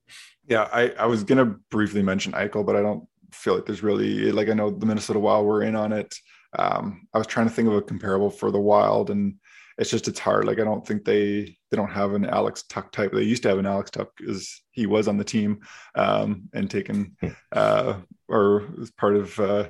Yeah, 0.47 0.67
I 0.71 0.89
I 0.91 1.05
was 1.07 1.23
gonna 1.23 1.57
briefly 1.69 2.01
mention 2.01 2.31
Eichel, 2.31 2.65
but 2.65 2.75
I 2.75 2.81
don't 2.81 3.07
feel 3.31 3.55
like 3.55 3.65
there's 3.65 3.83
really 3.83 4.31
like 4.31 4.49
I 4.49 4.53
know 4.53 4.69
the 4.69 4.85
Minnesota 4.85 5.19
Wild 5.19 5.45
were 5.45 5.63
in 5.63 5.75
on 5.75 5.93
it. 5.93 6.15
Um, 6.57 7.07
I 7.13 7.17
was 7.17 7.27
trying 7.27 7.47
to 7.47 7.53
think 7.53 7.67
of 7.67 7.75
a 7.75 7.81
comparable 7.81 8.29
for 8.29 8.51
the 8.51 8.59
Wild, 8.59 9.09
and 9.09 9.35
it's 9.77 9.89
just 9.89 10.07
it's 10.07 10.19
hard. 10.19 10.45
Like 10.45 10.59
I 10.59 10.63
don't 10.63 10.85
think 10.85 11.05
they 11.05 11.57
they 11.69 11.77
don't 11.77 11.91
have 11.91 12.13
an 12.13 12.25
Alex 12.25 12.63
Tuch 12.63 12.91
type. 12.91 13.11
They 13.11 13.23
used 13.23 13.43
to 13.43 13.49
have 13.49 13.59
an 13.59 13.65
Alex 13.65 13.91
Tuch 13.91 14.09
because 14.17 14.61
he 14.71 14.85
was 14.85 15.07
on 15.07 15.17
the 15.17 15.23
team 15.23 15.59
um, 15.95 16.49
and 16.53 16.69
taken 16.69 17.15
hmm. 17.21 17.29
uh, 17.51 17.95
or 18.27 18.67
was 18.77 18.91
part 18.91 19.15
of 19.15 19.39
uh, 19.39 19.69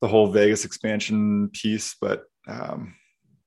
the 0.00 0.08
whole 0.08 0.28
Vegas 0.28 0.64
expansion 0.64 1.50
piece, 1.52 1.96
but 2.00 2.24
um, 2.48 2.94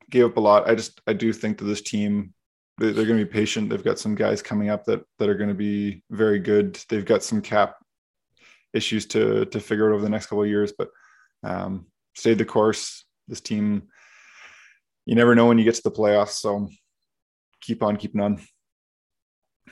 gave 0.10 0.26
up 0.26 0.38
a 0.38 0.42
lot. 0.42 0.70
I 0.70 0.76
just 0.76 1.02
I 1.08 1.14
do 1.14 1.34
think 1.34 1.58
that 1.58 1.66
this 1.66 1.82
team 1.82 2.34
they're 2.80 2.94
going 2.94 3.08
to 3.18 3.26
be 3.26 3.26
patient. 3.26 3.70
They've 3.70 3.84
got 3.84 4.00
some 4.00 4.16
guys 4.16 4.42
coming 4.42 4.70
up 4.70 4.86
that 4.86 5.04
that 5.20 5.30
are 5.30 5.36
going 5.36 5.50
to 5.50 5.56
be 5.56 6.04
very 6.12 6.40
good. 6.40 6.80
They've 6.90 7.06
got 7.06 7.24
some 7.24 7.42
cap 7.42 7.76
issues 8.78 9.06
to 9.08 9.46
to 9.46 9.60
figure 9.60 9.90
out 9.90 9.96
over 9.96 10.04
the 10.04 10.10
next 10.10 10.28
couple 10.28 10.44
of 10.44 10.50
years, 10.50 10.72
but 10.78 10.90
um, 11.44 11.88
stayed 12.16 12.38
the 12.38 12.46
course. 12.46 13.06
This 13.28 13.42
team 13.42 13.90
you 15.08 15.16
never 15.16 15.34
know 15.36 15.48
when 15.48 15.58
you 15.58 15.64
get 15.64 15.74
to 15.76 15.84
the 15.84 15.92
playoffs. 15.92 16.36
So 16.42 16.68
keep 17.62 17.82
on 17.82 17.96
keeping 17.96 18.20
on. 18.20 18.42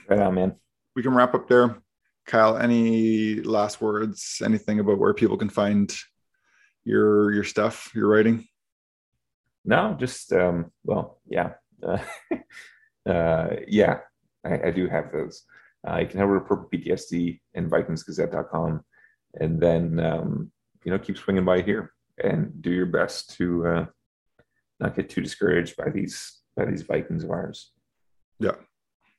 Right 0.09 0.19
on, 0.19 0.33
man. 0.33 0.55
We 0.95 1.03
can 1.03 1.13
wrap 1.13 1.35
up 1.35 1.49
there. 1.49 1.77
Kyle, 2.25 2.57
any 2.57 3.41
last 3.41 3.81
words? 3.81 4.41
Anything 4.43 4.79
about 4.79 4.97
where 4.97 5.13
people 5.13 5.37
can 5.37 5.49
find 5.49 5.93
your 6.85 7.33
your 7.33 7.43
stuff, 7.43 7.91
your 7.93 8.07
writing? 8.07 8.47
No, 9.65 9.95
just 9.99 10.31
um, 10.31 10.71
well, 10.85 11.19
yeah, 11.27 11.53
uh, 11.85 11.97
uh, 13.09 13.47
yeah, 13.67 13.99
I, 14.45 14.67
I, 14.67 14.71
do 14.71 14.87
have 14.87 15.11
those. 15.11 15.43
Uh, 15.87 15.97
you 15.97 16.07
can 16.07 16.19
head 16.19 16.25
over 16.25 16.39
to 16.39 16.45
Purple 16.45 16.69
PTSD 16.71 17.41
and 17.55 17.69
VikingsGazette.com, 17.69 18.85
and 19.39 19.59
then 19.59 19.99
um, 19.99 20.51
you 20.83 20.91
know 20.91 20.99
keep 20.99 21.17
swinging 21.17 21.45
by 21.45 21.61
here 21.61 21.91
and 22.23 22.61
do 22.61 22.71
your 22.71 22.85
best 22.85 23.35
to 23.37 23.67
uh, 23.67 23.85
not 24.79 24.95
get 24.95 25.09
too 25.09 25.21
discouraged 25.21 25.75
by 25.75 25.89
these 25.89 26.41
by 26.55 26.65
these 26.65 26.83
Vikings 26.83 27.23
of 27.23 27.31
ours. 27.31 27.71
Yeah. 28.39 28.55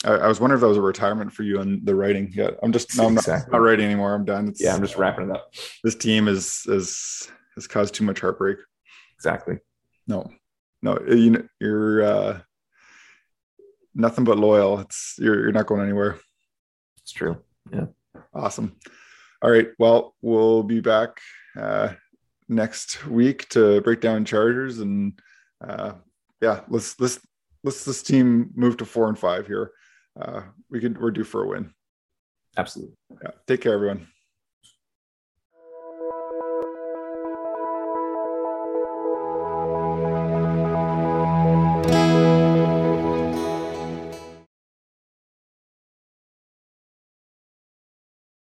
I, 0.04 0.12
I 0.12 0.26
was 0.28 0.40
wondering 0.40 0.58
if 0.58 0.60
that 0.62 0.68
was 0.68 0.76
a 0.76 0.82
retirement 0.82 1.32
for 1.32 1.42
you 1.42 1.58
on 1.58 1.80
the 1.84 1.94
writing. 1.94 2.30
Yeah, 2.32 2.50
I'm 2.62 2.72
just 2.72 2.96
no, 2.96 3.06
I'm 3.06 3.16
exactly. 3.16 3.50
not, 3.50 3.58
not, 3.58 3.64
writing 3.64 3.86
anymore. 3.86 4.14
I'm 4.14 4.24
done. 4.24 4.48
It's, 4.48 4.62
yeah, 4.62 4.74
I'm 4.74 4.82
just 4.82 4.96
wrapping 4.96 5.30
it 5.30 5.36
up. 5.36 5.52
This 5.82 5.94
team 5.94 6.28
is 6.28 6.62
is 6.66 7.30
has 7.54 7.66
caused 7.66 7.94
too 7.94 8.04
much 8.04 8.20
heartbreak. 8.20 8.58
Exactly. 9.14 9.58
No, 10.06 10.30
no, 10.82 10.98
you 11.08 11.30
know, 11.30 11.48
you're 11.60 12.02
uh, 12.02 12.40
nothing 13.94 14.24
but 14.24 14.38
loyal. 14.38 14.80
It's 14.80 15.14
you're 15.18 15.40
you're 15.40 15.52
not 15.52 15.66
going 15.66 15.82
anywhere. 15.82 16.18
It's 17.02 17.12
true. 17.12 17.38
Yeah. 17.72 17.86
Awesome. 18.34 18.76
All 19.42 19.50
right. 19.50 19.68
Well, 19.78 20.14
we'll 20.22 20.62
be 20.62 20.80
back 20.80 21.20
uh, 21.58 21.94
next 22.48 23.06
week 23.06 23.48
to 23.50 23.80
break 23.82 24.00
down 24.00 24.24
Chargers 24.24 24.80
and 24.80 25.20
uh, 25.66 25.92
yeah, 26.40 26.60
let's 26.68 26.98
let's 27.00 27.20
let's 27.64 27.84
this 27.84 28.02
team 28.02 28.50
move 28.54 28.76
to 28.78 28.84
four 28.84 29.08
and 29.08 29.18
five 29.18 29.46
here. 29.46 29.72
Uh, 30.20 30.42
we 30.70 30.80
could 30.80 31.00
we're 31.00 31.10
due 31.10 31.24
for 31.24 31.44
a 31.44 31.48
win. 31.48 31.72
Absolutely. 32.56 32.94
Yeah. 33.22 33.30
Take 33.46 33.60
care, 33.60 33.74
everyone. 33.74 34.08